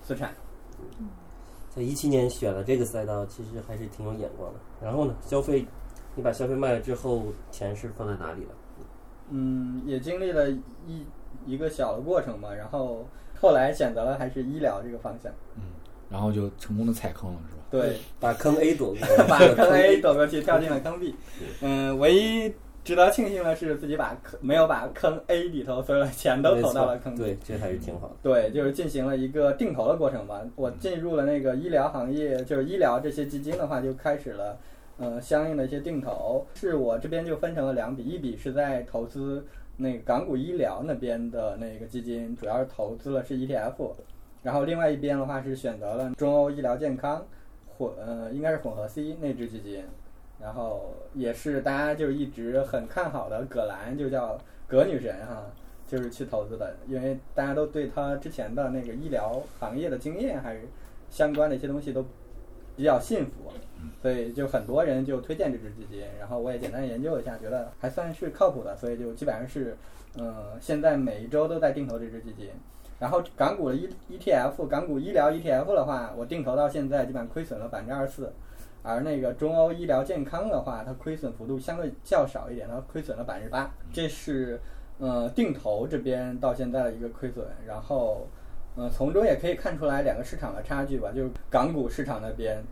[0.04, 0.32] 资产。
[1.76, 4.60] 在一七年选了这个赛道，其实还是挺有眼光的。
[4.82, 5.66] 然后呢，消费，
[6.16, 8.52] 你把消费卖了之后，钱是放在哪里了？
[9.30, 11.06] 嗯，也经历了一
[11.46, 13.08] 一个小的过程嘛，然后
[13.40, 15.32] 后来选择了还是医疗这个方向。
[15.56, 15.64] 嗯
[16.10, 17.64] 然后就成功的踩坑了，是吧？
[17.72, 21.16] 对，把坑 A 躲过， 把坑 A 躲过去，跳进了坑 B。
[21.62, 27.22] 嗯，唯一值得庆幸的是自己把坑没有把坑 A 里头所有的钱都投到了坑 B。
[27.22, 28.15] 对，这还是挺好的。
[28.22, 30.41] 对，就是进行了一个定投的过程吧。
[30.58, 34.58] 我进入了那个医疗行业，就是医疗这些基金的话，就开始了，
[34.98, 36.46] 呃，相应的一些定投。
[36.56, 39.46] 是我这边就分成了两笔，一笔是在投资
[39.78, 43.91] 那个港股医疗那边的那个基金，主要是投资了是 ETF，
[44.41, 47.26] 然后另外一边的话是选择了中欧医疗健康
[47.78, 49.86] 混，呃，应该是混合 C 那支基金。
[50.44, 55.46] 然后也是大家就一直很看好的葛兰，就叫葛女神哈，
[55.88, 60.62] 就是去投资的，因为大家都对她之前的那个医疗行业的经验还是
[61.10, 62.06] 相关的一些东西都
[62.76, 63.52] 比较信服，
[64.02, 69.78] 所以就很多人就推荐这支基金，然后我也简单研究了一下，觉得还算是靠谱的，所以就基本上是，
[70.18, 72.50] 呃，现在每一周都在定投这支基金。
[73.00, 78.34] 然后港股的 E ETF，港股医疗 ETF 的话，我定投到现在基本上亏损了百分之二十四，
[78.84, 83.74] 而那个中欧医疗健康的话，它亏损幅度相对较少一点，它亏损了百分之八。
[83.91, 84.60] 这是
[85.00, 88.28] 呃定投这边到现在的一个亏损，然后
[88.76, 92.63] 呃从中也可以看出来两个市场的差距吧，就是港股市场那边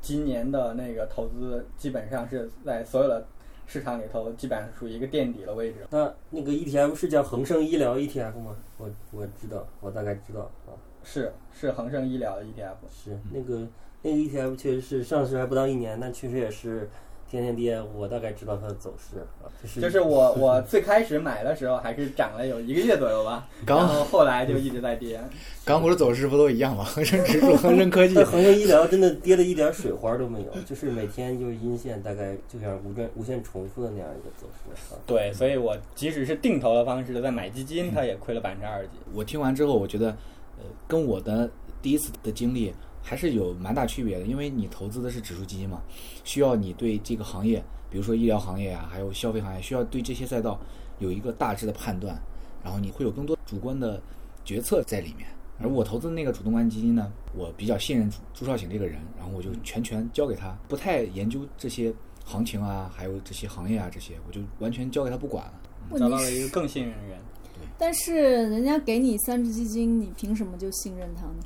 [0.00, 3.26] 今年的那个投资基本上是在所有的
[3.66, 5.86] 市场里头基本上属于一个垫底的位置。
[5.90, 8.56] 那那个 ETF 是叫恒生医疗 ETF 吗？
[8.78, 12.76] 我我知道，我大概知道啊，是是恒生医疗的 ETF。
[12.90, 13.66] 是那个
[14.02, 16.88] 那个 ETF 确实是上市还不到一年，但确实也是
[17.30, 17.80] 天天跌。
[17.94, 25.20] 我大概知道它的走势啊，就是就是我 我最开始买的时候还是涨了有一个月左右吧，然刚后后来就一直在跌。
[25.64, 26.82] 港股的走势不都一样吗？
[26.88, 34.98] 恒生指数、恒生科技，恒生医疗真的跌的一点水花都没有，就是每天就是阴线，大概就像无限无限重复的那样一个走势啊。
[35.06, 38.94] 对，所以我即使是定投的方式在买基金，它也亏了百分之二十几。
[39.12, 40.08] 我听完之后，我觉得，
[40.58, 41.48] 呃，跟我的
[41.80, 45.82] 第一次的经历还是有蛮大区别的，因为你投资的是指数基金嘛，
[46.24, 50.60] 需要你对这个行业，比如说医疗行业啊，还有消费行业，需要对这些赛道
[50.98, 52.20] 有一个大致的判断，
[52.62, 54.00] 然后你会有更多主观的
[54.44, 55.26] 决策在里面。
[55.62, 61.92] 而我投资的那个主动管基金呢，我比较信任朱朱少醒这个人，然后我就全权交给他，不太研究这些
[62.24, 65.52] 行情啊，还有这些行业啊这些，我就完全交给他不管了。
[65.98, 67.18] 找到了一个，更信任的人。
[67.76, 71.42] 但是人家给你三只基金，你凭什么就信任他呢？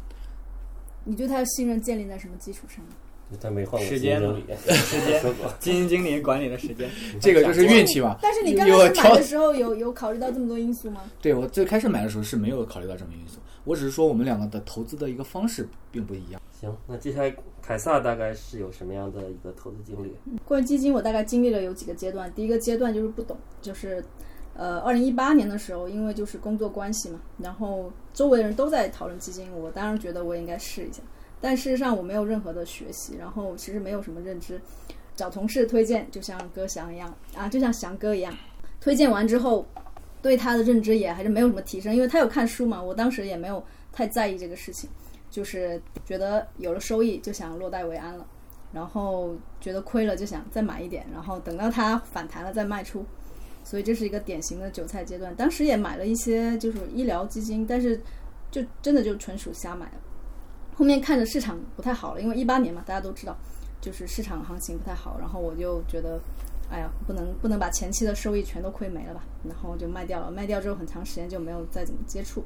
[1.04, 2.92] 你对他的信任建立在什么基础上呢？
[3.30, 5.22] 就他没换过时间嘛基金经理，时间
[5.58, 8.18] 基金经理管理的时间，这个就是运气嘛。
[8.20, 11.00] 但是你刚开始买的时候有有考虑到这么多因素吗？
[11.22, 16.40] 对我最开始买的时候是没有考虑到这么因素，我只是说我们两个的投资的一个方式并不一样。
[16.60, 20.14] 行，那接下来凯撒大概是有什么样的一个投资经历？
[20.44, 22.30] 关于基金，我大概经历了有几个阶段。
[22.34, 24.04] 第一个阶段就是不懂，就是
[24.56, 31.02] 呃，二零一八年的时候，因为就是工作关系嘛，然后周围的人都在讨论基金，我当然觉得我应该试一下。
[31.40, 34.60] 但事实上我没有任何的学习，然后其实没有什么认知，
[35.16, 38.32] 找同事推荐，就像歌翔一样啊，就像翔哥一样，
[38.80, 39.66] 推荐完之后，
[40.22, 43.62] 对他的认知也还是没有什么提升，因为他有看书嘛，我当时也没有
[43.92, 44.88] 太在意这个事情，
[45.30, 48.26] 就是觉得有了收益就想落袋为安了。
[48.72, 53.06] 然后觉得亏了就想再买一点，然后等到它反弹了再卖出，
[53.64, 55.35] 所以这是一个典型的韭菜阶段。
[55.35, 58.00] 当时也买了一些就是医疗基金，但是
[58.50, 59.90] 就真的就纯属瞎买。
[60.77, 63.37] 后面看着市场不太好了，因为一八年嘛，大家都知道，
[63.81, 66.20] 就是市场行情不太好，然后我就觉得，
[66.68, 70.31] 哎呀，不能不能把前期的收益全都亏没了吧，然后就卖掉了。
[70.31, 72.44] 卖掉之后很长时间就没有再怎么接触。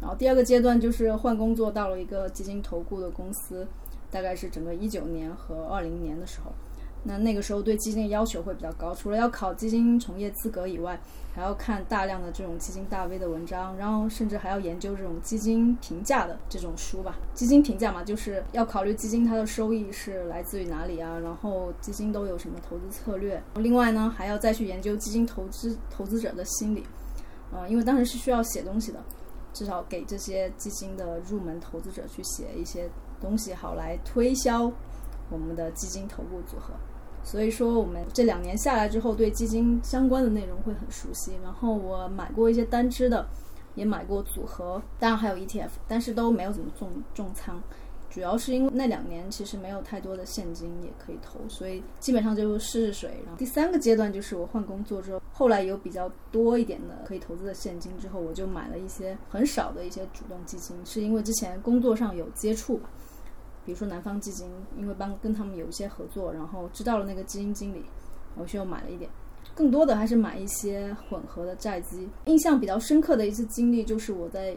[0.00, 3.66] 然后第二个阶段就是换工作，到了一个基金投顾的公司，
[4.10, 6.52] 大概是整个一九年和二零年的时候。
[7.02, 11.00] 那那个时候对基金的要求会比较高，除了要考基金从业资格以外，
[11.34, 17.16] 还要看大量的这种基金大 V 的文章，然后甚至还要研究这种基金评价的这种书吧。
[17.32, 23.42] 基金评价嘛，就是要考虑基金它的收益是来自于哪里啊，然后基金都有什么投资策略。
[23.54, 26.84] 另外呢，还要再去研究基金投资投资者的心理，
[27.50, 29.02] 啊、因为当时是需要写东西的，
[29.54, 34.70] 至少给这些基金的入门投资者去写一些东西，好来推销
[35.30, 36.74] 我们的基金投顾组合。
[37.22, 41.32] 所以说，我们这两年下来之后，对基金相关的内容会很熟悉。
[41.42, 43.26] 然后我买过一些单只的，
[43.74, 47.62] 也买过组合，当然还有 ETF，但是都没有怎么重重仓。
[48.08, 53.10] 主要是因为那两年其实没有太多的现金也可以投，所以基本上就试试水。
[53.24, 62.90] 然后第三个阶段就是我换工作之后，后来有比较多一点的可以投资的现金之后，我就买了一些很少的一些主动基金，是因为之前工作上有接触吧。
[63.64, 67.84] 比如说南方基金，因为帮跟他们有一些合作，然后知道了那个基金经理，
[68.36, 69.10] 我就买了一点。
[69.54, 72.08] 更多的还是买一些混合的债基。
[72.24, 74.56] 印象比较深刻的一次经历就是我在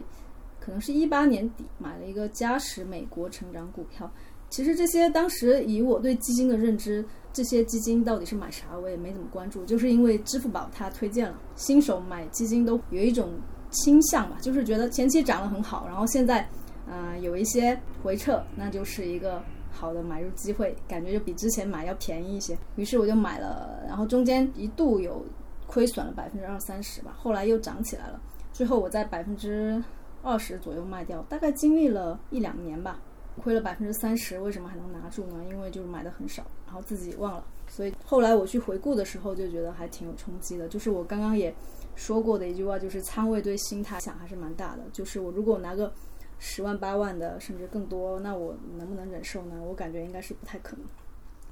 [0.58, 4.10] 可能是一八年底买了一个嘉实美国成长股票。
[4.48, 13.30] 其实这些当时以我对基金的认知，这些基金到底是买啥，我也没怎么关注，就是因为支付宝它推荐了，新手买基金都有一种
[13.70, 16.48] 倾向吧，就是觉得前期涨得很好，然后现在。
[16.86, 22.56] 嗯、有一些回撤，那就是一个好的买入机会，感觉就比之前买要便宜一些。
[22.76, 25.24] 于是我就买了，然后中间一度有
[25.66, 28.20] 亏损了百分之二三十吧，后来又涨起来了，
[28.52, 29.82] 最后我在百分之
[30.22, 33.00] 二十左右卖掉，大概经历了一两年吧，
[33.42, 35.42] 亏了百分之三十，为什么还能拿住呢？
[35.50, 40.68] 因为就是买的很少，然后自己忘了，所以后来我去回顾的时候就觉得还挺有冲击的。
[40.68, 41.52] 就是我刚刚也
[41.96, 44.82] 说过的一句话，就是仓位对心态影响还是蛮大的。
[44.92, 45.92] 就是我如果拿个
[46.38, 49.54] 十万八万的，甚至更多，那我能不能忍受呢？
[49.66, 50.86] 我感觉应该是不太可能。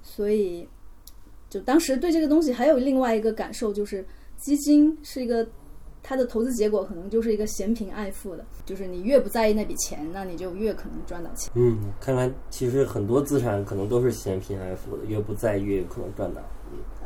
[0.03, 0.69] 所以，
[1.49, 4.05] 就当时对这个东西还有另外一个感受，就是
[4.37, 5.49] 基金是一个
[6.03, 11.51] 它的投资结果可能就是一个嫌贫爱富的，就是你越不在意那笔钱，那你就越可能赚到钱。
[11.55, 16.41] 嗯，看来其实很多资产可能都是嫌贫爱富的，越不在意越有可能赚到。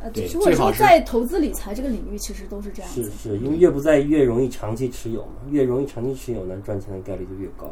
[0.01, 3.03] 呃，对或者最好是说在投资理财这个领域，其实都是这样子。
[3.03, 7.69] 是是，因为越不在意越容易长期持有嘛，越容易长期持有呢，赚钱的概率就越高。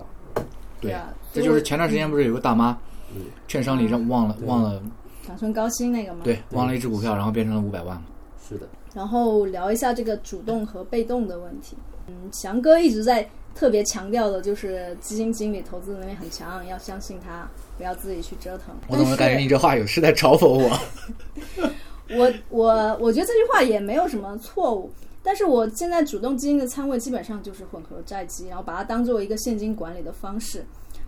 [0.82, 2.78] 对啊，这就是前段时间不是有个大妈，
[3.16, 4.82] 嗯券商里让忘了忘了，
[5.26, 6.22] 长春高新那个吗。
[6.24, 8.00] 对，忘了一只股票，然后变成了五百万。
[8.48, 11.78] 是的，然后聊一下这个主动和被动的问题。
[12.08, 18.74] 嗯，翔哥一直在特别强调的就是基金经理投资能力很强，要相信他，不要自己去折腾。
[18.88, 20.80] 我怎么感觉你这话有是在嘲讽我？
[22.18, 24.92] 我我我觉得这句话也没有什么错误，
[25.24, 30.64] 但是我现在主动基金的仓位基本上就是混合债基，然后把它当做一个现金管理的方式。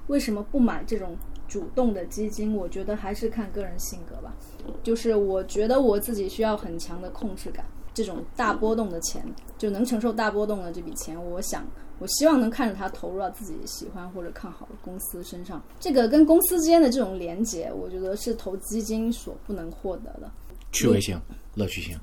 [0.08, 1.16] 为什么不买这种
[1.48, 2.56] 主动的基金？
[2.56, 4.34] 我觉得还是看个人性格吧。
[4.82, 7.64] 就是我觉得我自己需要很强的控制感，
[7.98, 9.26] 这种大波动的钱
[9.58, 11.66] 就能承受大波动的这笔钱，我想
[11.98, 15.60] 我希望能看着它投入到自己喜欢或者看好的公司身上。
[15.80, 20.32] 这个跟公司之间的这种连接，我觉得是投基金所不能获得的。
[20.72, 21.20] 趣味性、
[21.56, 21.98] 乐趣性。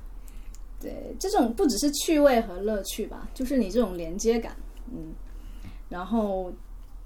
[0.80, 4.56] 对，这种不只是趣味和乐趣吧，就是你这种连接感，
[4.92, 5.14] 嗯。
[5.88, 6.52] 然后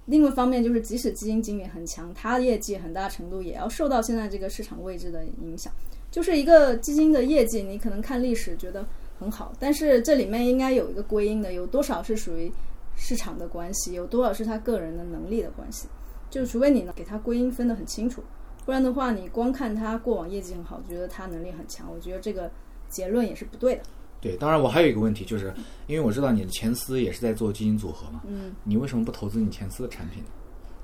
[0.07, 5.71] 另外一方面就是，即使基金经理很强，他的业绩很大程度也要受到现在这个市场位置的影响。
[6.11, 8.85] 就是一个基金的业绩，你可能看历史觉得
[9.19, 12.51] 很好，但是这里面应该有一个归因的，有多少是属于
[12.97, 15.87] 市场的关系，有多少是他个人的能力的关系。
[16.31, 18.23] 就是除非你能给他归因分得很清楚，
[18.67, 22.51] 不然的话，你光看他过往业绩很好，觉得他能力很强，我觉得这个
[22.91, 23.83] 结论也是不对的。
[24.21, 25.51] 对，当然我还有一个问题，就是
[25.87, 30.29] 因为我知道你的前司也是在做基金组合嘛，嗯你为什么不投资你前司的产品呢？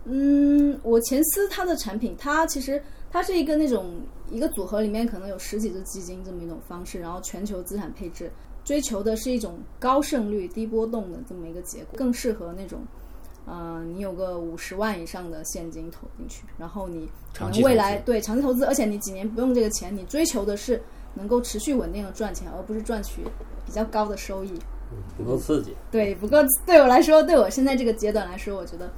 [0.05, 4.01] 嗯，我前司它的产品，它其实它是一个那种
[4.31, 8.31] 一个组合里面可能有十几只基金这么一种方式，然后全球资产配置，
[8.65, 12.81] 追求的是一种高胜率、低波动的这么一个结果，更适合那种。
[13.47, 17.01] 呃，你有个五十万以上的现金投进去，然后你
[17.35, 20.81] 可能长期未来对长期投资，而且你几年不用这个钱，你追求的是
[21.13, 23.23] 能够持续稳定的赚钱，而不是赚取
[23.67, 24.59] 比较高的收益。
[25.19, 25.77] 不够刺激。
[25.91, 28.91] 对，不够对我来说，对我现在这个阶段来说，我觉得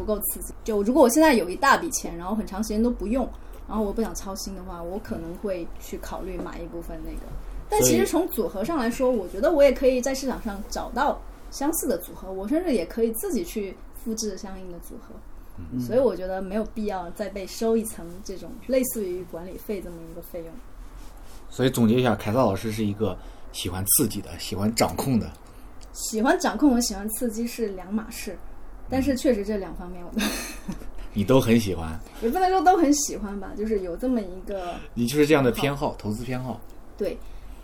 [0.00, 0.54] 不够刺激。
[0.64, 3.28] 就如果我现在有一大笔钱，然后很长时间都不用，
[3.68, 7.26] 然后我不想操心的话，我可能会去考虑买一部分那个。
[7.68, 11.20] 但其实从组合上来说，我觉得我也可以在市场上找到
[11.50, 15.14] 相似的组合，我甚至也可以自己去复制相应的组合。
[15.72, 20.48] 嗯所以我觉得没有必要再被收一层这种类似于管理费这么一个费用。
[21.50, 23.14] 所以总结一下，凯撒老师是一个
[23.52, 25.30] 喜欢刺激的、喜欢掌控的。
[25.92, 28.38] 喜欢掌控和喜欢刺激是两码事，
[28.90, 30.26] 但是确实这两方面我都
[31.14, 36.60] 你都很喜欢，也不能说都很喜欢吧，就是有这么一个 你就是这样的偏好，投资偏好。
[36.96, 37.16] 对。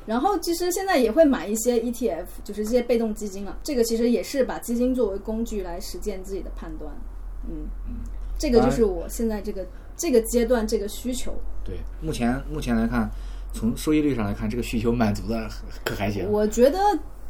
[0.06, 3.58] 然后其实现在也会买一些 ETF，就是这些被动基金了。
[3.64, 6.94] 这个其实也是把基金作为工具来实践自己的判断。
[7.48, 7.66] 嗯，
[8.38, 9.66] 这个就是我现在这个
[9.96, 11.34] 这个阶段这个需求。
[11.64, 13.10] 对，目前目前来看，
[13.52, 15.50] 从收益率上来看，这个需求满足的
[15.84, 16.30] 可还行。
[16.30, 16.78] 我觉得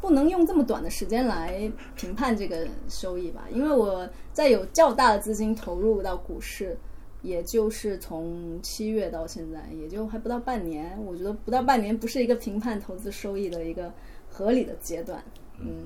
[0.07, 6.77] 不能用这么短的时间来评判这个收益吧，因为我在有较大的资金投入到股市，
[7.21, 10.97] 也就是从七月到现在，也就还不到半年。
[11.05, 13.91] 我觉得不到半年不是一个评判投资收益的一个
[14.29, 15.21] 合理的阶段。
[15.59, 15.85] 嗯，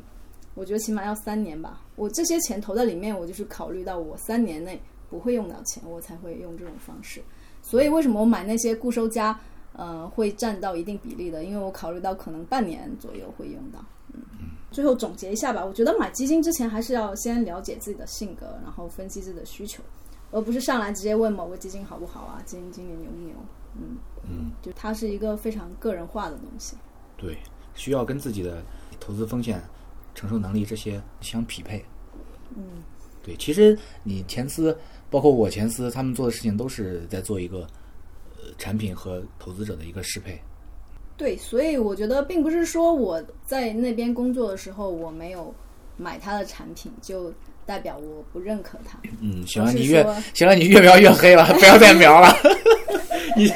[0.54, 1.82] 我觉得起码要三年吧。
[1.96, 7.24] 我这些钱投在里面，我就是考虑到我三年内不会用到钱，我才会用这种方式。
[7.64, 9.40] 所以为什么我买那些固收加，
[9.74, 11.44] 呃，会占到一定比例的？
[11.44, 13.84] 因为我考虑到可能半年左右会用到。
[14.14, 19.82] 嗯，最后总结一下吧，我觉得买基金之前还是要先了解自己的性格，然后分析自己的需求，
[20.32, 23.36] 而不是上来直接问某个基金好不好啊，基金经理牛不牛？
[23.76, 26.76] 嗯嗯，就它是一个非常个人化的东西。
[27.18, 27.38] 对，
[27.74, 28.62] 需要跟自己的
[29.00, 29.62] 投资风险
[30.14, 31.84] 承受能力这些相匹配。
[32.56, 32.64] 嗯，
[33.24, 34.78] 对，其实你前司，
[35.10, 37.60] 包括我前司，他们做的事情都是在做一个
[38.36, 40.42] 呃产品和投资者的一个适配。
[41.22, 45.54] 对，所以我觉得并不是说我在那边工作的时候我没有
[45.96, 47.32] 买他的产品，就
[47.64, 48.98] 代表我不认可他。
[49.22, 50.04] 嗯，行了，你越
[50.34, 52.36] 行了，你越描越黑了，不要再描了。
[53.38, 53.54] 你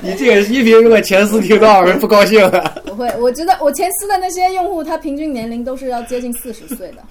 [0.00, 2.80] 你这个音频如果前四听到，人不高兴了。
[2.86, 7.02] 不会，我觉得我前四的那些用户，他平均年龄都是要接近四十岁的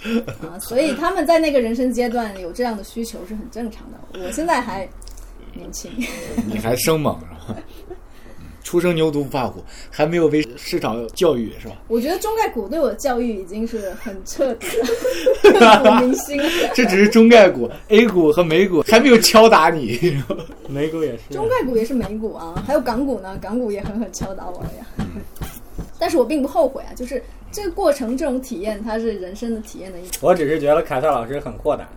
[0.41, 3.99] 啊，所以他们在那个人生阶段有这样的需求是很正常的。
[4.25, 4.89] 我现在还
[5.53, 5.91] 年轻，
[6.47, 7.61] 你还生猛是吧？
[8.61, 11.75] 嗯初生牛犊不怕虎，还没有被市场教育是吧？
[11.87, 14.67] 我觉得中概股对我的教育已经是很彻底
[15.51, 16.49] 了，刻骨铭心了。
[16.73, 20.21] 这只是中概股，A 股和美股还没有敲打你。
[20.69, 24.85] 美股也是中概股也是美股啊，还有港股呢，港股也狠狠敲打我了呀。
[25.97, 30.19] 但是我并不后悔啊，就是这个过程，这种体验，它是人生的体验的一种。
[30.21, 31.87] 我只是觉得凯特老师很豁达。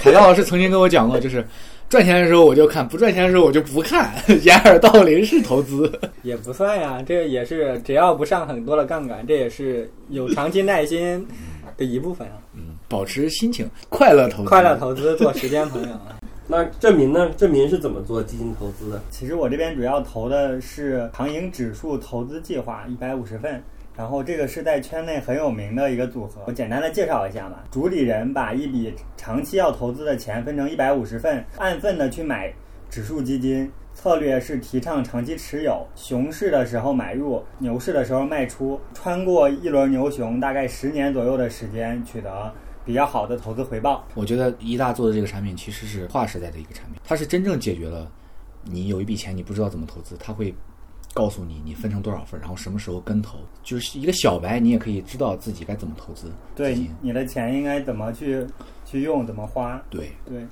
[0.00, 1.46] 凯撒老师曾经跟我讲过，就是
[1.88, 4.12] 赚钱的时候我就看，不赚钱的时候我就不看，
[4.42, 5.90] 掩耳盗铃式投资。
[6.22, 11.24] 也不算呀，这也是只要不上很多的杠杆，这也是有长期耐心
[11.76, 12.34] 的一部分啊。
[12.54, 16.18] 嗯，保持心情，快乐投资，快乐投资，做时间朋友啊。
[16.48, 17.28] 那郑民呢？
[17.36, 19.00] 郑民是怎么做基金投资的？
[19.10, 23.60] 其实我这边主要投的是长盈指数投资计划一百五十份，
[23.96, 26.42] 然后这个是在圈内很有名的一个组合。
[26.46, 27.64] 我简单的介绍一下吧。
[27.70, 32.52] 主理人把一笔长期要投资的钱分成一百五十份，按份的去买
[32.90, 33.70] 指数基金。
[33.94, 42.52] 策略是提倡长期持有，熊市的时候买入，牛市的时候卖出，穿过一轮牛熊，大概十年左右的时间，取得
[42.84, 44.06] 比较好的投资回报。
[44.14, 48.06] 我觉得一大做的这个产品其实是划时代的一个产品，它是真正解决了
[48.64, 50.54] 你有一笔钱你不知道怎么投资，它会
[51.16, 56.30] 告诉你你分成多少份，然后什么时候跟投，就是一个小白你也可以知道自己该怎么投资。
[56.54, 58.46] 对你的钱应该怎么去
[58.84, 59.82] 去用，怎么花。
[59.88, 60.44] 对，对，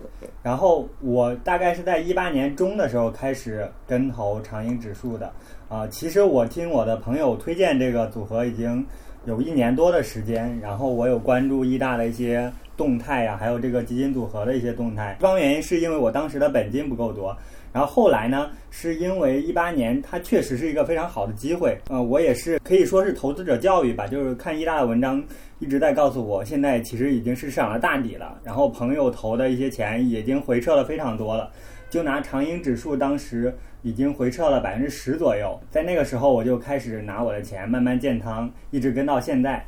[0.43, 5.31] 然后我大概是在一八年中的时候开始跟投长盈指数的，
[5.69, 8.87] 啊、其实我听我的朋友推荐这个组合已经
[9.27, 15.15] 有一年多的时间，然后我有关注一大的一些动态呀、还有这个基金组合的一些动态。
[15.19, 17.37] 一方面原因是因为我当时的本金不够多，
[17.75, 25.21] 然后后来呢，是因为一八年它确实是一个非常好的机会，呃，我也是可以说是投资者教育吧，就是看一大的文章
[25.59, 31.51] 一直在告诉我，现在其实已经是市场的大底了，然后朋友投的一些钱已经回撤了非常多了。
[31.91, 33.53] 就拿长盈指数当时
[33.83, 39.65] 已经回撤了百分之十左右，在那个时候我就开始拿我的钱慢慢建仓，一直跟到现在。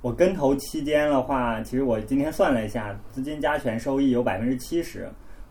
[0.00, 5.08] 我跟投期间的话，其实我今天算了一下，资金加权收益有百分之七十，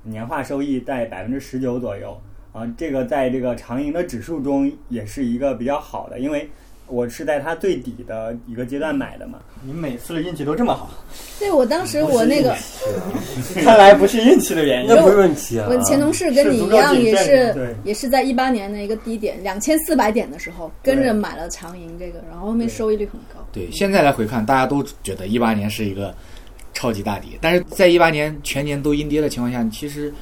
[0.09, 2.19] 年化收益在百分之十九左右。
[2.53, 6.49] 啊，这个在这个长盈的指数中也是一个比较好的，因为
[6.87, 9.37] 我是在它最底的一个阶段买的嘛。
[9.61, 10.89] 你每次的运气都这么好，
[11.37, 12.55] 对我当时我那个
[13.63, 14.87] 看来不是运气的原因。
[14.89, 15.67] 那不是运气啊！
[15.69, 23.45] 我前同事跟你一样，也是也是在一八年的一个低点两千四百点的时候，跟着买了长盈这个，然后后面收益率很高。
[23.51, 26.15] 对，现在来回看，大家都觉得一八年是一个
[26.77, 30.13] 超级大底，但是在一八年全年都阴跌的情况下，其实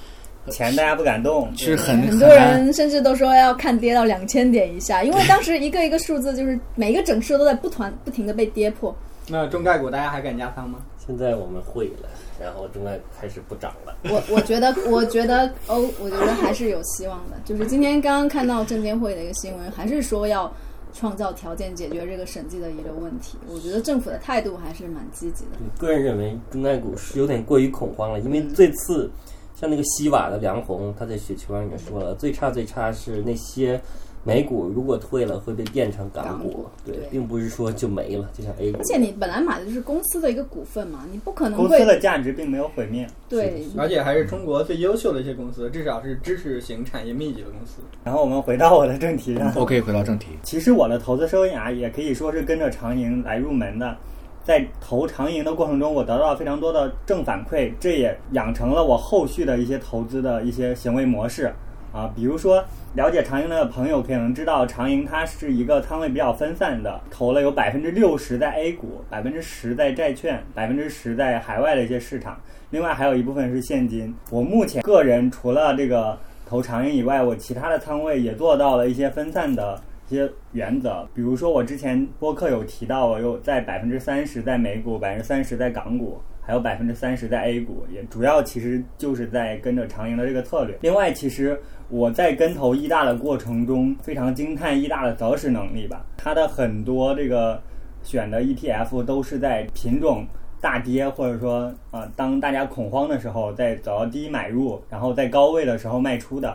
[0.49, 8.95] 钱大家不敢动，其实很很多人甚至都说要看跌到两千点以下，因为当时一个一个数字就是每一个整数都在不团不停的被跌破。
[9.27, 10.79] 那中概股大家还敢加仓吗？
[11.05, 12.07] 现在我们会了，
[12.41, 13.93] 然后中概开始不涨了。
[14.03, 17.35] 我我觉得，我觉得哦，我觉得还是有希望的。
[17.43, 20.51] 就是今天刚刚看到证监会的一个新闻，还是说要
[20.97, 23.37] 创造条件解决这个审计的遗留问题。
[23.47, 25.51] 我觉得政府的态度还是蛮积极的。
[25.59, 29.11] 我个人认为中概股是有点过于恐慌了，因为最次
[29.59, 33.79] 像那个西瓦的梁红，他在雪球上也说了，最差最差是那些
[34.27, 38.83] 美股如果退了会被变成港股港股，对对，并不是说就没了，就像 A 股而。
[38.83, 43.07] 且你本来买的就是公司的一个股份嘛，你不可能公司的价值并没有毁灭。
[43.29, 47.81] 对而且还是中国最优秀的一些公司，至少是知识型产业密集的公司。
[48.03, 53.95] 然后我们回到我的正题上，OK，回到正题，其实我的投资生涯也可以说是跟着长盈来入门的。
[54.43, 61.51] 在投长盈的过程中，我得到了非常多的正反馈，这也养成了我后续的一些投资的一些行为模式
[61.95, 62.11] 啊。
[62.13, 72.37] 比如说，了解长盈的朋友可能知道，长盈它是一个仓位比较分散的，投了有百分之六十在 A 股，百分之十在债券，百分之十在海外的一些市场，
[72.69, 74.13] 另外还有一部分是现金。
[74.29, 90.77] 我目前个人除了这个投长盈以外，我其他的仓位也做到了一些分散的一些原则，比如说我之前播客有提到，我有在百分之三十在美股，百分之三十在港股，还有百分之三十在 A 股，也主要其实就是在跟着长盈的这个策略。
[90.81, 91.59] 另外，其实
[91.89, 97.61] 我在跟投易大的过程中，非常惊叹易大的择时能力吧，它的很多这个
[98.03, 100.25] 选的 ETF 都是在品种。
[100.61, 106.49] 大跌，或者说啊、呃当大家恐慌的时候，在走到低买入，然后在高位的时候卖出的，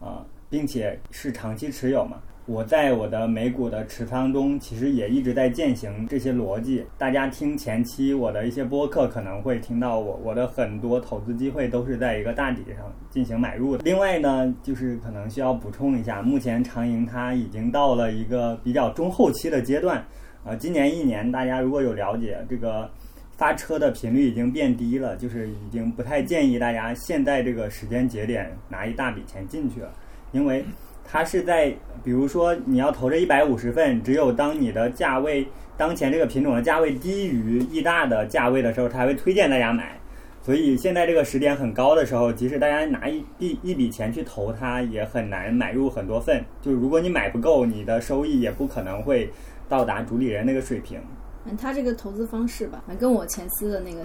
[0.00, 2.18] 啊、并且是长期持有嘛。
[2.46, 6.84] 我在我的美股的持仓中，其实也一直在践行这些逻辑。
[6.98, 13.82] 大家听前期我的一些播客，可能会听到我我的很多投资机会都是在一个大底上进行买入的。
[13.82, 20.04] 另外呢，就是可能需要补充一下，目前长盈它已经到了一个比较中后期的阶段。
[20.44, 22.90] 啊、今年一年，大家如果有了解这个
[23.38, 29.90] 发车的频率已经变低了，就是已经不太建议大家现在这个时间节点拿一大笔钱进去了，
[30.32, 30.62] 因为
[31.04, 35.46] 它是在比如说你要投这一百五十份，只有当你的价位
[35.76, 39.98] 当前这个品种的价位低于易大的价位的时候，它才会推荐大家买。
[40.42, 46.44] 所以现在这个时点很高的时候，即使大家拿一一一笔钱去投它，也很难买入很多份。
[46.60, 49.30] 就是如果你买不够，你的收益也不可能会
[49.70, 51.00] 到达主理人那个水平。
[51.46, 54.04] 嗯，他这个投资方式吧，跟我前司的那个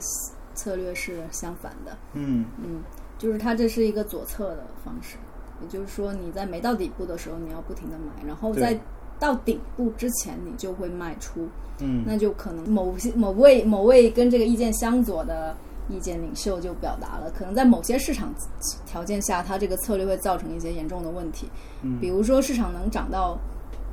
[0.53, 1.97] 策略是相反的。
[2.13, 2.81] 嗯，嗯，
[3.17, 5.17] 就是它这是一个左侧的方式，
[5.61, 8.79] 也就是说你在没到底部的时候，你要不停的买，然后在
[9.19, 11.47] 到顶部之前，你就会卖出。
[11.81, 15.55] 嗯，那就可能某些某位某位跟这个意见相左的
[15.89, 18.33] 意见领袖就表达了，可能在某些市场
[18.85, 21.49] 条件下，它这个策略会造成一些严重的问题。
[21.81, 23.37] 嗯比如说市场能涨到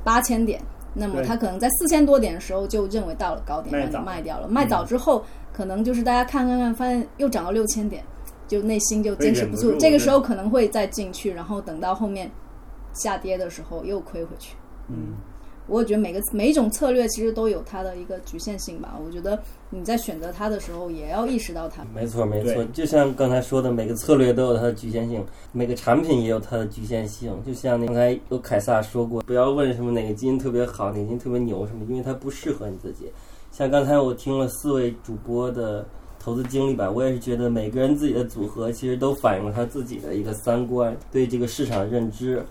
[0.03, 0.61] 八千点，
[0.93, 4.47] 那么对它可能在四千多点的时候就认为到了高点，让你卖早卖掉了。
[4.49, 8.03] 卖早之后，可能就是大家看看看，发现又涨到六千点，
[8.47, 9.67] 就内心就坚持不住。
[9.67, 12.31] 不住这个时候可能会再进去，然后等到后面
[12.93, 14.55] 下跌的时候又亏回去。
[14.89, 15.15] 嗯，
[15.67, 18.97] 我觉得每个每一种策略其实都有它的一个局限性吧。
[19.05, 19.37] 我觉得
[19.69, 21.83] 你在选择它的时候，也要意识到它。
[21.93, 27.37] 没错，没错对，就像刚才说的，每个策略都有它的局限性，每个产品也有它的局限性。
[27.45, 33.11] 就像那刚才有凯撒说过，不要问什么哪个基因特别好，哪个基因特别牛什么，因为它不适合你自己。
[33.51, 35.85] 像刚才我听了四位主播的
[36.27, 42.43] 投资经历吧，我也是觉得每个人自己的组合其实都反映了他自己的一个三观，对这个市场认知。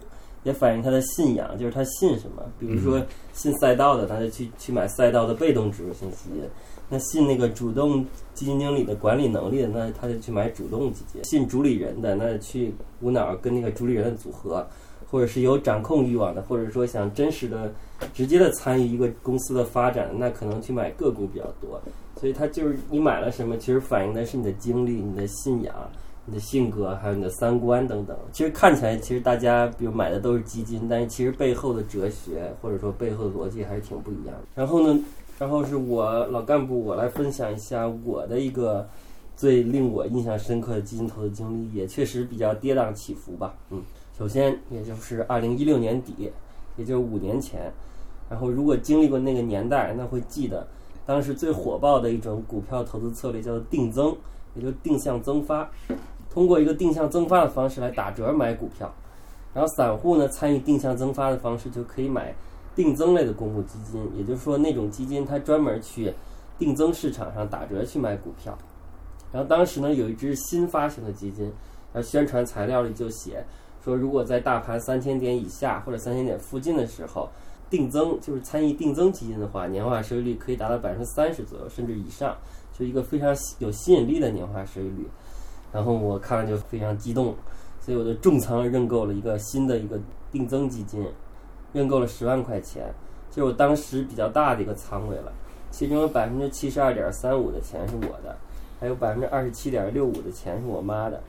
[0.45, 2.43] 也反映他的信仰，就是他信什么。
[2.59, 3.05] 比如说
[3.35, 6.49] 信赛道的，他就去去买赛道的被动指数型基金；
[6.89, 8.03] 那信那个主动
[8.33, 12.73] 基金经理的管理能力的，那他就去买主动基金；信主理人的，那就去
[13.03, 14.67] 无脑跟那个主理人的组合，
[15.11, 17.73] 或者是有掌控欲望的，或者说想真实的、
[18.13, 21.81] 直接的参与一个公司的发展，那可能去买个股比较多。
[22.21, 25.75] 所以它就是你买了什么，其实反映的是你的经历、你的信仰。
[26.29, 34.43] 你的性格，还有你的三观等等，其实看起来，其实大家比如买的都是基金，但是其实背后的哲学或者说背后的逻辑还是挺不一样的。
[34.53, 35.01] 然后呢，
[35.39, 38.85] 然后是我老干部，我来分享一下我的一个
[39.37, 43.55] 最令我印象深刻的基金投资经历，也确实比较跌宕起伏吧。
[43.71, 43.81] 嗯，
[44.17, 46.33] 首先也就是二零一六年底，
[46.77, 47.71] 也就是五年前，
[48.31, 50.67] 然后如果经历过那个年代，那会记得
[51.05, 54.17] 当时最火爆的一种股票投资策略叫做定增，
[54.55, 55.69] 也就是定向增发。
[56.31, 58.91] 通过一个定向增发的方式来打折买股票，
[59.53, 62.35] 然后散户呢参与定向增发的方式就可以买
[62.75, 66.13] 定增类的公募基金，也就是说那种基金它专门去
[66.59, 68.57] 定增市场上打折去买股票。
[69.33, 71.45] 然后当时呢有一只新发行的基金
[71.93, 73.45] 然后宣传材料里就写
[73.87, 77.29] 说，如果在大盘三千点以下或者三千点附近的时候，
[77.71, 82.37] 定增就是参与定增基金的话，年化收益率可以达到百分之三十左右，甚至以上，
[82.77, 85.07] 就一个非常有吸引力的年化收益率。
[85.73, 87.33] 然后我看了就非常激动，
[87.79, 89.97] 所以我就重仓认购了一个新的一个
[90.33, 91.07] 定增基金，
[91.73, 92.93] 认购了十万块钱，
[93.31, 95.33] 就是我当时比较大的一个仓位了。
[95.71, 98.37] 其中有百分之七十二点三五的钱是我的，
[98.81, 101.23] 还有百分之二十七点六五的钱是我妈的。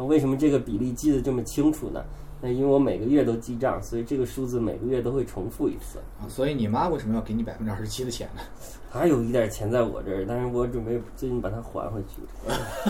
[0.00, 2.02] 那为什么这个比例记得这么清楚呢？
[2.40, 5.98] 那因为我每个月都记账，所以这个数字每个月都会重复一次。
[6.18, 8.40] 啊，所以你妈为什么要给你百分之二十七的钱呢？
[8.90, 12.22] 还有一点钱在我这儿，但是我准备最近把它还回去。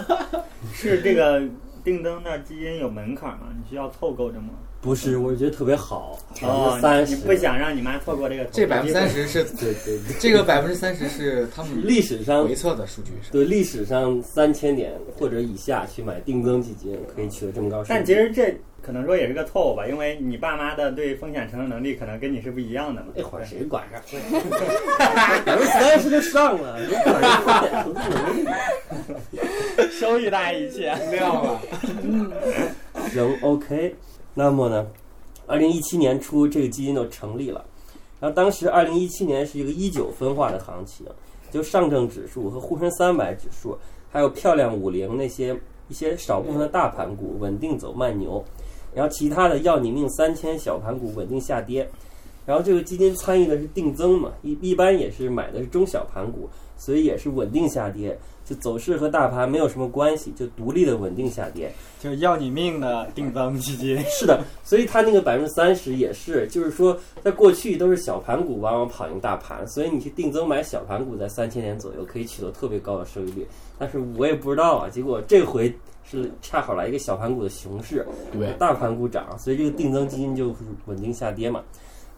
[0.72, 1.42] 是这个
[1.82, 3.48] 定增的基金有门槛吗？
[3.58, 4.46] 你需要凑够这么？
[4.83, 7.14] 不是，我觉得特别好，哦，三十。
[7.14, 13.31] 你不想让你妈错过这个这百分之三十是对对对，这个百分之三十是他们历史上回测的数据是？
[13.31, 17.87] 对历史上三千点或者以下去买定增基金，可以取得这么高收益。
[17.91, 23.09] 但其实这可能说也是个错误吧，因为你爸妈的对风险承受能力可能跟你是不一样的嘛。
[23.14, 24.01] 那会儿谁管上？
[25.45, 28.49] 百分之三十就上了，你管人风险投资能力？
[29.93, 30.95] 收益大于一切。
[31.12, 31.61] 亮了，
[33.12, 33.95] 行，OK。
[34.35, 34.87] 那么呢，
[35.47, 37.64] 二零一七年初这个基金就成立了。
[38.20, 41.07] 然后当时二零一七年是一个一九分化的行情，
[41.51, 43.76] 就上证指数和沪深三百指数，
[44.11, 45.59] 还有漂亮五零那些
[45.89, 48.45] 一些少部分的大盘股稳定走慢牛，
[48.95, 51.89] 然后其他的要你命三千小盘股稳定下跌。
[52.47, 61.72] 然后这个基金参与的是定增嘛，一一般也是买的是中小盘股，所以也是稳定下跌，就走势和大盘没有什么关系，就独立的稳定下跌。
[62.01, 63.99] 就是要你命的定增基金。
[64.09, 73.47] 是的，所以它那个百分之三十也是，就是说，在过去都是小盘股往往跑赢大盘，所以你去定增买小盘股，在三千点左右可以取得特别高的收益率。
[73.78, 75.72] 但是我也不知道啊，结果这回
[76.03, 81.62] 是恰好来一个小盘股的熊市，对，大盘股涨，所以这个定增基金就是稳定下跌嘛。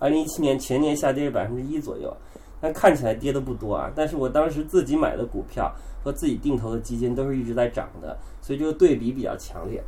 [0.02, 2.12] 二零一七年全年下跌百分之一左右，
[2.60, 3.88] 但看起来跌的不多啊。
[3.94, 5.72] 但是我当时自己买的股票
[6.02, 9.80] 和自己定投的基金都是一直在涨的，所以这个对比比较强烈。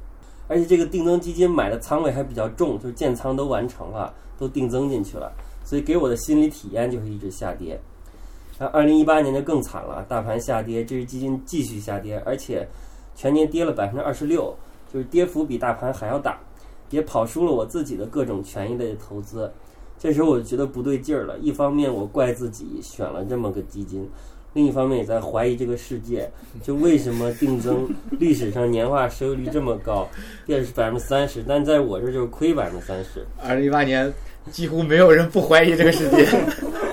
[0.46, 5.32] 而且这个定增基金买的仓位还比较重，就是建仓都完成了，都定增进去了，
[5.64, 7.80] 所以给我的心理体验就是一直下跌。
[8.56, 12.68] 那二零一八年就更惨了，大盘下跌，这支基金继续下跌，而且
[13.16, 14.54] 全年跌了百分之二十六，
[14.92, 16.38] 就是跌幅比大盘还要大，
[16.90, 19.50] 也跑输了我自己的各种权益类的投资。
[20.04, 24.06] 这时候我就觉得不对劲儿了，一方面我怪自己选了这么个基金，
[24.52, 26.30] 另一方面也在怀疑这个世界，
[26.62, 27.88] 就为什么定增
[28.20, 30.06] 历史上年化收益率这么高，
[30.44, 33.24] 跌是百分之三十，但在我这儿就是亏百分之三十。
[33.42, 34.12] 二零一八年
[34.50, 36.26] 几乎没有人不怀疑这个世界。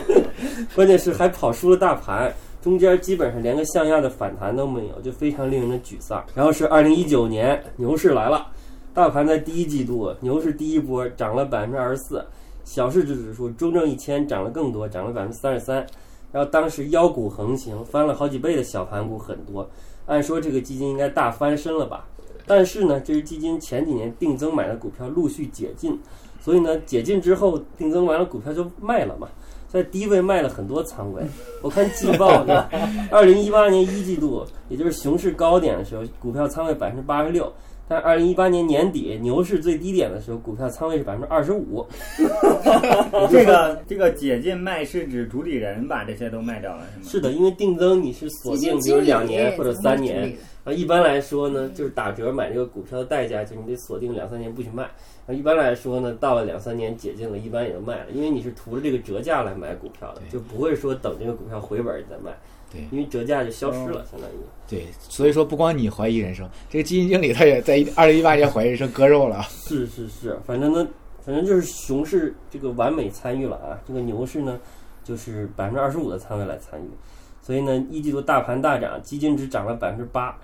[0.74, 6.24] 关键是还跑输了大盘，中间基本上连个像样的反弹都没有，就非常令人的沮丧。
[6.34, 8.48] 然后是二零一九年牛市来了，
[8.94, 12.24] 大盘在第一季度牛市第一波涨了百分之二十四，
[12.64, 15.86] 小市值指数中证一千涨了更多，涨了百分之三十三。
[16.32, 19.70] 然后当时妖股横行，翻了好几倍的小盘股很多，
[20.06, 22.08] 按说这个基金应该大翻身了吧？
[22.46, 26.00] 但是呢，这支基金前几年定增买的股票陆续解禁，
[26.40, 29.28] 所以呢，解禁之后定增完了股票就卖了嘛。
[29.68, 31.24] 在低位卖了很多仓位。
[31.62, 32.68] 我看季报呢，
[33.10, 37.52] 二零一八年一季度，也就是熊市高点的时候，股票仓位百分之八十六。
[37.92, 41.86] 但二零一八年年底牛市最低点的时候，股票仓位是百分之二十五。
[43.30, 47.06] 这个这个解禁卖是指主理人把这些都卖掉了是吗？
[47.06, 50.34] 是的，因为定增你是锁定，比如两年或者三年。
[50.64, 54.84] 啊，一般来说呢，就是打折买这个股票的代价，就是你得锁定两三年不许卖。
[55.28, 62.32] 啊，一般来说呢，到了两三年解禁了，一般也就卖了，因为你是图着这个折价来买股票的，就不会说等这个股票回本儿你再卖。
[62.72, 64.36] 对，因为折价就消失了，相当于。
[64.68, 69.44] 对，所以说不光你怀疑人生，这个基金经理他也在 二零一八年怀疑人生割肉了。
[69.50, 70.88] 是是是，反正呢，
[71.26, 74.58] 反正就是熊市这个完美参与了啊，这个牛市呢，
[75.04, 76.90] 就是百分之二十五的仓位来参与，
[77.42, 80.38] 所以呢，一季度大盘大涨，基金只涨了百分之八，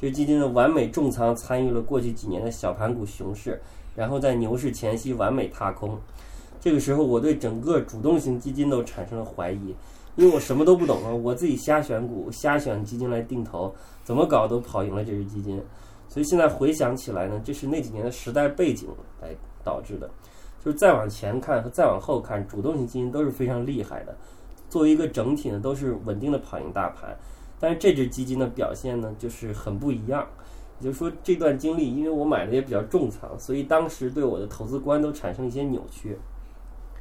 [0.00, 3.60] 这基金的完美重仓参与了过去几年的小盘股熊市，
[3.94, 5.96] 然后在牛市前夕完美踏空。
[6.60, 9.76] 这个时候，我对整个主动型基金都产生了怀疑，
[10.18, 15.62] 因为我什么都不懂啊，我自己瞎选股、瞎选基金来定投，怎么搞都跑赢了这只基金。
[16.08, 18.88] 所以现在回想起来呢，这是那几年的时代背景
[19.22, 19.28] 来
[19.62, 20.10] 导致的。
[20.64, 24.16] 就是再往前看和再往后看，主动型基金都是非常厉害的，
[24.68, 27.16] 作为一个整体呢，都是稳定的跑赢大盘。
[27.60, 30.26] 但是这只基金的表现呢，就是很不一样。
[30.80, 36.18] 也就是说，这段经历，因为我买的也比较重仓，所以当时对我的投资观都产生一些扭曲。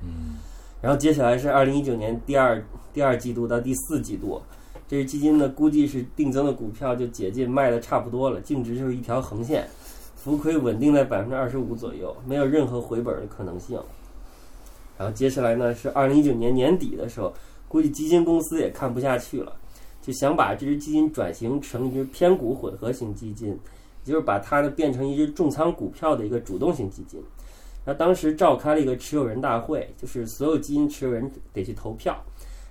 [0.04, 0.36] 嗯，
[0.82, 2.64] 然后接下来是二零一九年第二
[2.94, 4.42] 第二季度到第四季度，
[4.88, 9.68] 这只基金呢估计是定增的股票就解禁卖的差不多了，净值就是一条横线，
[10.16, 13.80] 浮亏稳定在百分之二十五左右，没有任何回本的可能性。
[14.98, 17.34] 然后接下来呢是二零一九年年底的时候，
[17.68, 19.54] 估计基金公司也看不下去了，
[20.02, 27.22] 就想把这只基金转型成一只偏股混合型基金，也就是把它呢变成一只重仓股票的一个主动型基金。
[27.88, 32.14] 那当时召开了一个持有人大会，就是所有基金持有人得去投票。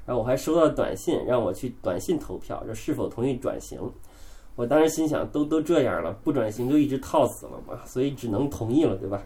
[0.05, 3.81] 然后我还收到短信，让我去短信投票，说是否同意转型。
[4.57, 9.23] 我当时心想，都都这样了，不转型就一直套死了嘛，所以只能同意了，对吧？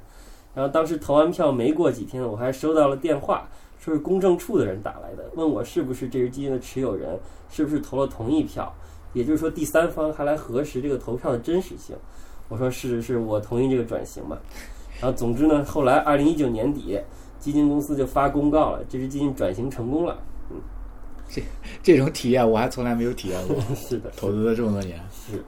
[0.54, 3.48] 然后当时投完票没过几天，我还收到了电话，
[3.80, 7.18] 说是公证处的人打来的，问我是不是这只基金的持有人，
[7.50, 8.72] 是不是投了同意票，
[9.12, 11.96] 也就是说第三方还来核实这个投票的真实性。
[12.48, 14.38] 我说是是，我同意这个转型嘛。
[15.00, 17.00] 然后总之呢，后来二零一九年底，
[17.38, 20.18] 基金公司就发公告了，这只基金转型成功了。
[20.50, 20.56] 嗯
[21.32, 21.40] 这
[21.82, 25.00] 这种体验我还从来没有体验过， 是的，投资了这么多年。
[25.12, 25.42] 是。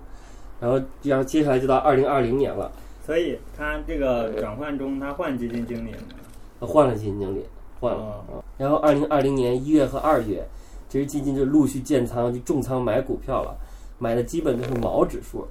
[0.61, 2.71] 然后然后接下来就到二零二零年了，
[3.05, 7.45] 所以他这个转换中，他换基金经理了换了基金经理，
[7.81, 8.01] 换了。
[8.01, 10.47] 哦啊然后二零二零年一月和二月，
[10.89, 13.53] 这支基金就陆续建仓，就重仓买股票了，
[13.99, 15.45] 买的基本都是毛指数。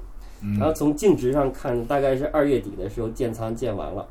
[0.57, 4.07] 然后从净值上看，大概是二月底的时候建仓建完了。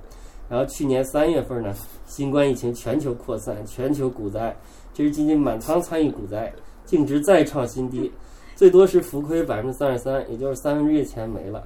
[0.49, 1.74] 然后去年三月份呢，
[2.07, 4.57] 新冠疫情全球扩散，全球股灾，
[4.93, 6.53] 这支基金满仓参与股灾，
[6.85, 8.11] 净值再创新低，
[8.57, 11.62] 最多是浮亏百分之三十三，也就是三分之一钱没了。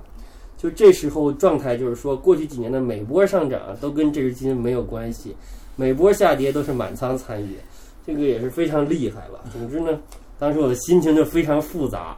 [0.57, 5.35] 就这时候状态就是说，过去几年的每波上涨，都跟这支基金没有关系，
[5.77, 7.57] 每波下跌都是满仓参与，
[8.07, 9.45] 这个也是非常厉害了。
[9.53, 9.99] 总之呢，
[10.39, 12.17] 当时我的心情就非常复杂，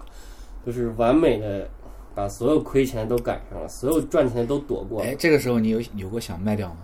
[0.65, 1.69] 就是完美的
[2.17, 5.15] 把所有亏钱都赶上了，所有赚钱都躲过了哎，。
[5.17, 6.77] 这个时候你有有过想卖掉吗？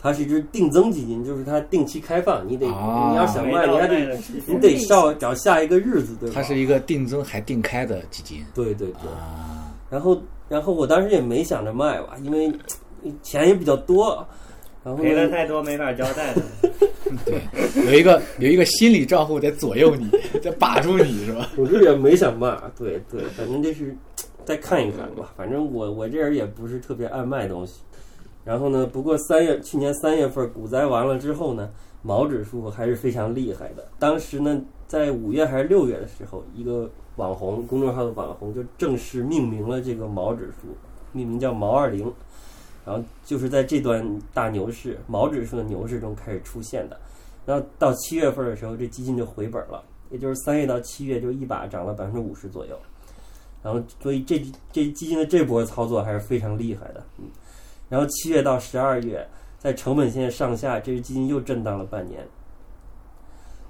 [0.00, 6.34] 它是一只定增基金，就是它定期开放，你得、啊你要想卖，你还得你得找找下一个日子，对吧？
[6.34, 9.10] 它是一个定增还定开的基金对对对。
[9.12, 12.52] 啊，然后然后我当时也没想着卖吧，因为
[13.22, 14.26] 钱也比较多，
[14.82, 16.42] 然后赔的，太多没法交代了。
[17.24, 17.40] 对，
[17.86, 20.10] 有一个有一个心理账户在左右你，
[20.40, 21.48] 在把住你是吧？
[21.56, 23.96] 我这也没想卖，对对，反正就是
[24.44, 25.32] 再看一看吧。
[25.36, 27.80] 反正我我这人也不是特别爱卖东西。
[28.44, 31.70] 然后呢，不过三月去年三月份股灾完了之后呢，
[32.02, 33.88] 毛指数还是非常厉害的。
[33.98, 40.68] 当时呢，在五月还是六月的时候，一个网红公众号的网红就正式命名了这个毛指数，
[41.12, 42.12] 命名叫毛二零。
[42.84, 47.00] 然后就是在这段大牛市，毛指数的牛市中开始出现的。
[47.46, 52.78] 然后到七月份的时候，这基金就回本了，也就是三月到七月就一把涨了百分之五十左右。
[53.64, 54.38] 然后，所以这
[54.70, 57.24] 这基金的这波操作还是非常厉害的，嗯。
[57.88, 59.26] 然后七月到十二月，
[59.58, 62.22] 在成本线上下，这只基金又震荡了半年。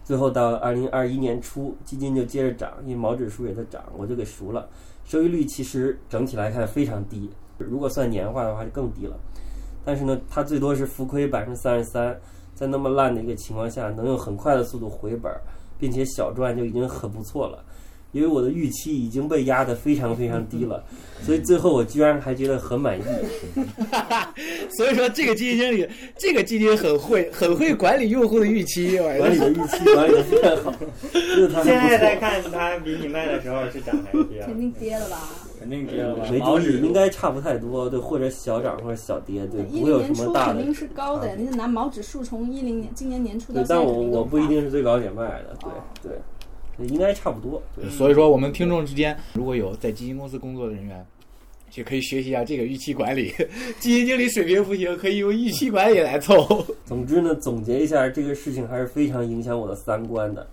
[0.03, 4.69] 最后到二零二一年初，基金就接着涨，因为毛指数也在涨，我就给赎了。
[5.05, 9.17] 收益率其实整体来看非常低，如果算年化的话就更低了。
[9.85, 12.19] 但是呢，它最多是浮亏百分之三十三，
[12.53, 15.33] 在那么烂的一个情况下，能用很快的速度回本，
[15.79, 17.65] 并且小赚就已经很不错了。
[18.15, 20.83] 因为我的预期已经被压得非常非常低了，
[21.21, 23.03] 所以最后我居然还觉得很满意。
[24.75, 30.73] 所以说这个基金经理，这个基金很会，很会管理用户的预期，管理的预期管理的非常好，
[31.63, 32.15] 现在在。
[32.17, 34.59] 看它比你卖的时候是涨还是跌肯？
[34.59, 35.19] 定跌了吧？
[35.59, 36.25] 肯定跌了吧？
[36.31, 40.73] 没注意，毛指应该差不太多，对，或者小涨或者小跌，对，一不会有零年初什么大的肯定。
[40.73, 46.19] 是高的呀，你是拿毛指数从一零年今年年初到对，现在但我我不一定是最高点卖的，对哦对，对
[46.79, 47.63] 应该差不多。
[47.77, 51.07] 对，所以说，我们听众之间如果有在基金公司工作的人员，
[51.71, 53.33] 就可以学习一下这个预期管理。
[53.81, 56.65] 基金经理水平不行，可以用预期管理来凑。
[56.85, 60.47] 总之呢，总结一下，这个事情还是非常影响我的三观的。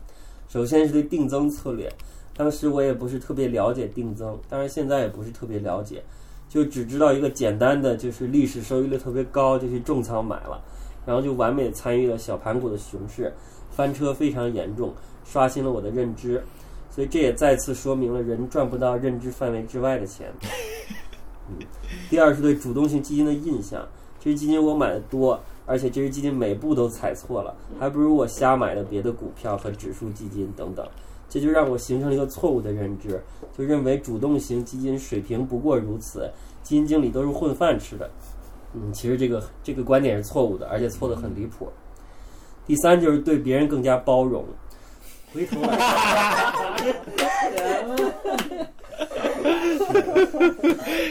[0.49, 1.91] 首先是对定增策略，
[2.36, 6.03] 当时我也不是特别了解定增，当然现在也不是特别了解，
[6.49, 10.61] 就只知道一个简单的，就是历史收益率特别高，就去重仓买了，
[11.05, 13.32] 然后就完美参与了小盘股的熊市，
[13.69, 14.93] 翻车非常严重，
[15.24, 16.43] 刷新了我的认知。
[16.89, 20.30] 所以这也再次说明了人赚不到认知范围之外的钱。
[21.49, 21.55] 嗯，
[22.09, 23.88] 第二是对主动性基金的印象，
[24.19, 30.86] 这只基金我买的多，而且这只基金每步都踩错了，还不如我瞎买的别的股票和指数基金等等，
[31.30, 33.22] 这就让我形成了一个错误的认知，
[33.57, 36.30] 就认为主动型基金水平不过如此，
[36.61, 38.09] 基金经理都是混饭吃的。
[38.74, 41.69] 嗯，其实这个这个观点是错误的，而且错得很离谱。
[42.65, 44.43] 第三就是对别人更加包容。
[45.34, 46.53] 回头来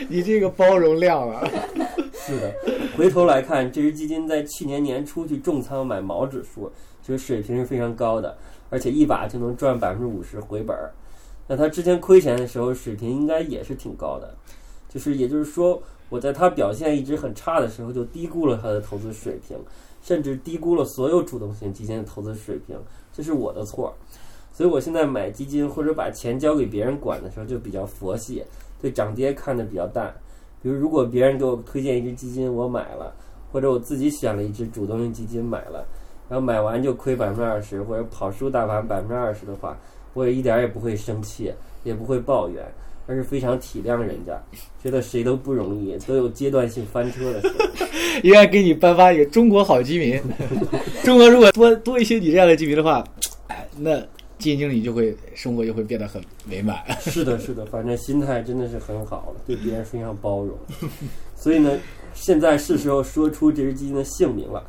[0.09, 1.43] 你这个包容量啊，
[2.13, 2.55] 是的，
[2.97, 6.71] 回头来看，这只基金在去年年初去重仓买毛指数，
[7.03, 8.37] 其实水平是非常高的，
[8.69, 10.93] 而且一把就能赚百分之五十回本儿。
[11.47, 14.35] 那他之前亏钱的时候，水平应该也是挺高的。
[14.89, 19.57] 就是也就是说，我在他表现一直很差的时候就低估了他的投资水平，
[20.03, 22.77] 甚至低估了所有主动型基金的投资水平，
[23.13, 23.95] 这是我的错。
[24.53, 28.45] 所以我现在买基金或者把钱交给别人管的时候就比较佛系，
[28.81, 30.13] 对涨跌看的比较淡。
[30.63, 33.15] 比如如果别人给我推荐一只基金，我买了，
[33.51, 35.87] 或者我自己选了一只主动型基金买了，
[36.29, 39.79] 然后买完就亏百分之二十或者跑输大盘百分之二十的话，
[40.13, 41.51] 我也一点也不会生气，
[41.83, 42.63] 也不会抱怨。
[43.11, 44.41] 而是非常体谅人家，
[44.81, 47.55] 觉得谁都不容易，都有阶段性翻车的时候。
[48.23, 50.21] 应该给你颁发一个中国好基民。
[51.03, 53.05] 中国如果多多一些你这样的基民的话，
[53.49, 53.99] 哎，那
[54.39, 56.79] 基金经理就会生活就会变得很美满。
[57.03, 60.57] 是的，是的，反正心态真的是很好了，对别人非常包容。
[61.35, 61.77] 所以呢，
[62.15, 64.63] 现在是时候说出这只基金的姓名了：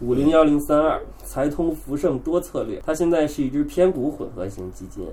[0.00, 2.80] 五零幺零三二财通福盛多策略。
[2.86, 5.04] 它现在是一只偏股混合型基金。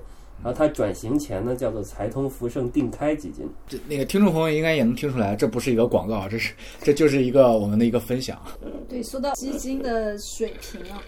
[0.42, 3.46] 然后它转型前呢，叫做财通福盛定开基金。
[3.68, 8.42] 这那个听众朋友应该也能听出来，这不是一个广告，这是这就是一个我们的一个分享。
[8.88, 11.02] 对，说到基金的水平啊，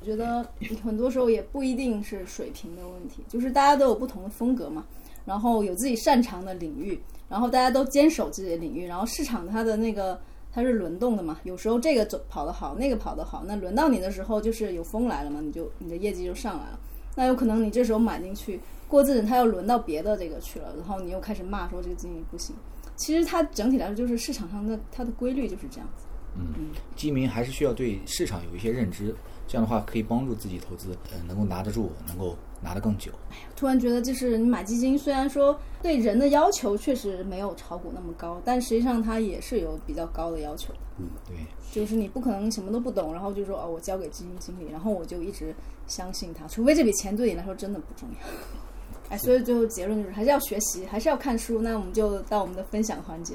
[0.00, 0.46] 我觉得
[0.82, 4.84] 很多时候也不一定是水平的问题，就是大家都有不同的风格嘛，
[5.24, 6.98] 然后有自己擅长的领域，
[7.28, 10.18] 然后大家都坚守自己的领域，然后市场它的那个
[10.50, 16.78] 它是轮动的嘛，有时候这个走跑得好，那个跑得好，那轮到你的时候就是有风来了嘛，你就你的业绩就上来了。
[17.14, 22.54] 那有可能你这时候买进去，过阵子它又轮到别的这个去了，然后你又开始骂说这个经理不行。
[22.96, 26.04] 其实它整体来说就是市场上的它的规律就是这样子。
[26.36, 29.14] 嗯，基民还是需要对市场有一些认知，
[29.46, 33.12] 这样的话可以帮助自己投资，呃，能够拿得住，能够拿得更久。
[33.30, 40.72] 哎呀，突然觉得就是你买基金，虽然说对人的要求确实没有炒股那么高，但实际上它也是有比较高的要求。
[40.98, 41.36] 嗯，对。
[41.70, 45.54] 就是你不可能什么都不懂，然后就说哦，我交给基金经理，然后我就一直
[45.86, 48.26] 相信他，除非这笔钱对你来说真的不重要。
[49.10, 51.60] 哎，所以最后结论就是还是要学习，还是要看书。
[51.60, 53.34] 那我们就到我们的分享环节，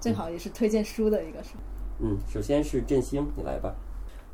[0.00, 1.40] 正好也是推荐书的一个。
[1.98, 3.74] 嗯，首先是振兴，你来吧。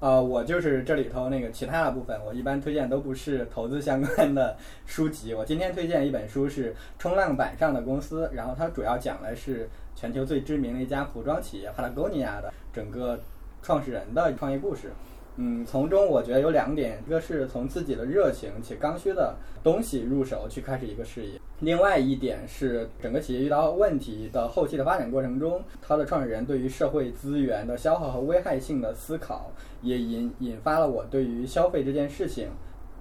[0.07, 5.34] 呃，我就是这里头那个其他的部分，我一般推荐都不是投资相关的书籍。
[5.34, 13.18] 我今天推荐一本书是《冲浪板上的公司》，然后它主要讲的是全球最知名的一家服装企业帕拉贡尼亚的整个。
[13.62, 14.92] 创始人的创业故事，
[15.39, 29.51] 嗯，从中我觉得有两点，一个是从自己的热情且刚需的东西入手去开始一个事业，另外一点是整个企业遇到问题的后期的发展过程中，它的创始人对于社会资源的消耗和危害性的思考，
[29.82, 32.49] 也引引发了我对于消费这件事情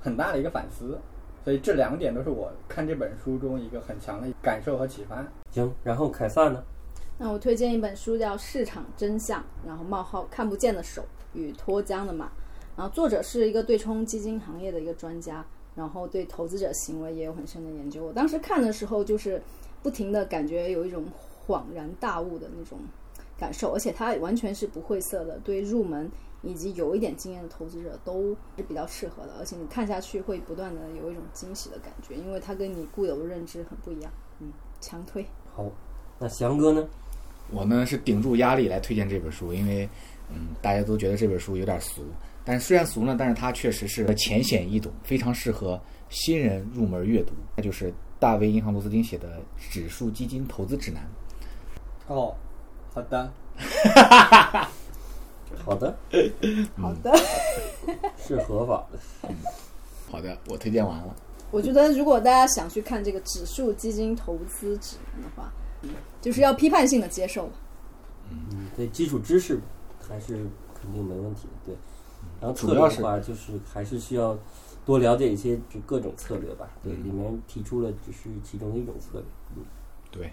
[0.01, 0.99] 很大的一个反思，
[1.43, 5.25] 所以这两点都是我看这本书中一个很强的感受和启发。
[5.51, 6.61] 行，然后凯撒呢？
[7.17, 11.01] 那我推荐一本书叫《市场真相》，然后冒号看不见的手
[11.35, 12.31] 与脱缰的马，
[12.75, 18.03] 然后作者是一个对冲基金行业的一个专家，然后对投资者行为也有很深的研究。
[18.05, 19.41] 我当时看的时候，就是
[19.83, 21.05] 不停的感觉有一种
[21.45, 22.79] 恍然大悟的那种
[23.37, 26.09] 感受，而且它完全是不晦涩的，对入门
[26.41, 34.11] 以及有一点经验的投资者都是比较适合的，而且你看下去会不断的有一种惊喜的感觉，因为它跟你固有的认知很不一样。
[34.39, 35.25] 嗯，强推。
[35.53, 35.65] 好，
[36.19, 36.87] 那翔哥呢？
[37.51, 39.87] 我呢是顶住压力来推荐这本书，因为，
[40.29, 42.03] 嗯，大家都觉得这本书有点俗，
[42.43, 47.33] 但是虽然俗呢，但是它确实是浅显易懂，非常适合新人入门阅读。
[47.55, 49.39] 那就是大卫银行罗斯丁写的
[49.71, 51.03] 《指数基金投资指南》。
[52.13, 52.35] 哦，
[52.93, 53.31] 好的，
[55.63, 55.95] 好的，
[56.77, 57.13] 好的，
[58.17, 58.99] 是合法的。
[60.09, 61.15] 好的，我推荐完了。
[61.51, 65.51] 我觉得如果大家想去看这个指数基金投资指南的话。
[66.19, 67.47] 就是要批判性的接受，
[68.31, 69.61] 嗯，对，基础知识
[70.07, 70.45] 还是
[70.79, 71.75] 肯定没问题的，对。
[72.41, 74.37] 然后策略的话，就是还是需要
[74.85, 79.23] 多了解一些就各种策略吧，对，里面提出了只是其中的一种策略，
[79.55, 79.63] 嗯，
[80.11, 80.31] 对。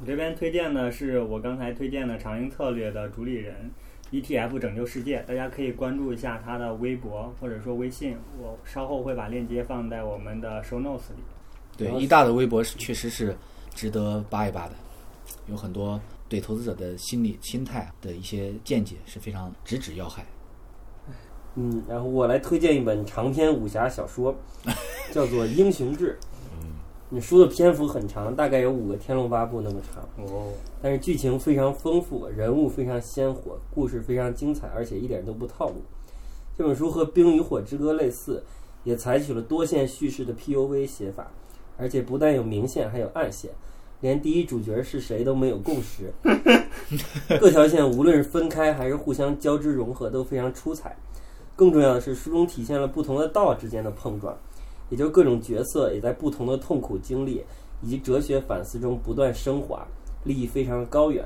[0.00, 3.68] 我这边推荐的是我刚才推荐的长盈策略的主理人
[4.12, 11.22] ，ETF 拯救世界，大家可以关注一下他的微博或者说微信，我稍后会把链接放在我们的 show notes 里。
[11.76, 13.34] 对，一大的微博是确实是
[13.74, 14.74] 值得扒一扒的。
[15.48, 20.26] 有很多对投资者的心理心态的一些见解是非常直指要害。
[21.54, 24.34] 嗯，然后我来推荐一本长篇武侠小说，
[25.10, 26.16] 叫做《英雄志》。
[26.52, 26.74] 嗯，
[27.08, 30.08] 你书的篇幅很长，大概有五个《天龙八部》那么长。
[30.24, 30.52] 哦。
[30.80, 35.82] 但是剧情非常丰富，人物非常鲜活，故事非常精彩，而且一点都不套路。
[36.56, 38.44] 这本书和《冰与火之歌》类似，
[38.84, 41.28] 也采取了多线叙事的 POV 写法，
[41.76, 43.50] 而且不但有明线，还有暗线。
[44.00, 46.12] 连第一主角是谁都没有共识，
[47.40, 50.96] 各条线无论是分开还是互相交织融合都非常出彩。
[51.56, 54.36] 更重要的是，书中体现了不同的道之间的碰撞，
[54.88, 57.44] 也就各种角色也在不同的痛苦经历
[57.82, 59.84] 以及哲学反思中不断升华，
[60.22, 61.24] 立意非常的高远。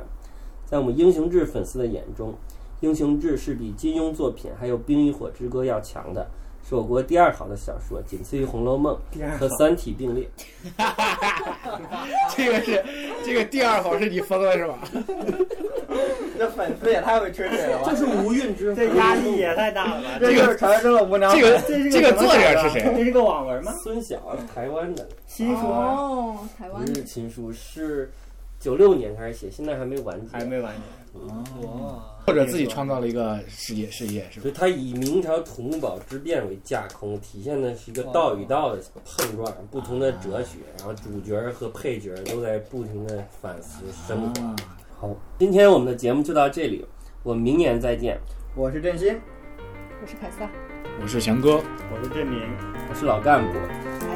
[0.64, 2.34] 在我们英雄志粉丝的眼中，
[2.80, 6.26] 英雄志是比金庸作品还有《冰与火之歌》要强的，
[6.68, 8.96] 是我国第二好的小说，仅次于《红楼梦》
[9.38, 10.28] 和《三体》并列。
[12.34, 12.84] 这个是
[13.24, 14.78] 这个第二好是你封了是吧？
[16.38, 17.88] 这粉丝也太会吹水了吧！
[17.90, 20.08] 这是无韵之这压力也太大了吧？
[20.18, 21.60] 这就是传说中的无聊这个
[21.90, 22.82] 这个作者是谁？
[22.96, 23.72] 这是个网文吗？
[23.82, 24.18] 孙晓，
[24.52, 25.66] 台湾的，新书？
[25.66, 28.10] 哦，台湾不是亲书，是
[28.58, 30.32] 九六年开始写，现在还没完结。
[30.32, 30.80] 还没完结。
[31.26, 34.50] 哇，或者自己创造了一个世界世界是吧所？
[34.50, 44.42] 以它以明朝土木堡之变为架空，体现的是一个道与道的碰撞，不同的哲学，然后主角和配角都在不停的反思升华。
[44.44, 44.56] 啊
[44.98, 46.86] 好，今天我们的节目就到这里，
[47.24, 48.16] 我们明年再见。
[48.54, 49.18] 我是振兴。
[50.00, 50.48] 我是凯撒，
[51.02, 51.56] 我是翔哥。
[51.56, 52.40] 我是振明。
[52.88, 53.58] 我是老干部。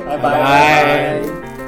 [0.06, 1.65] 拜拜拜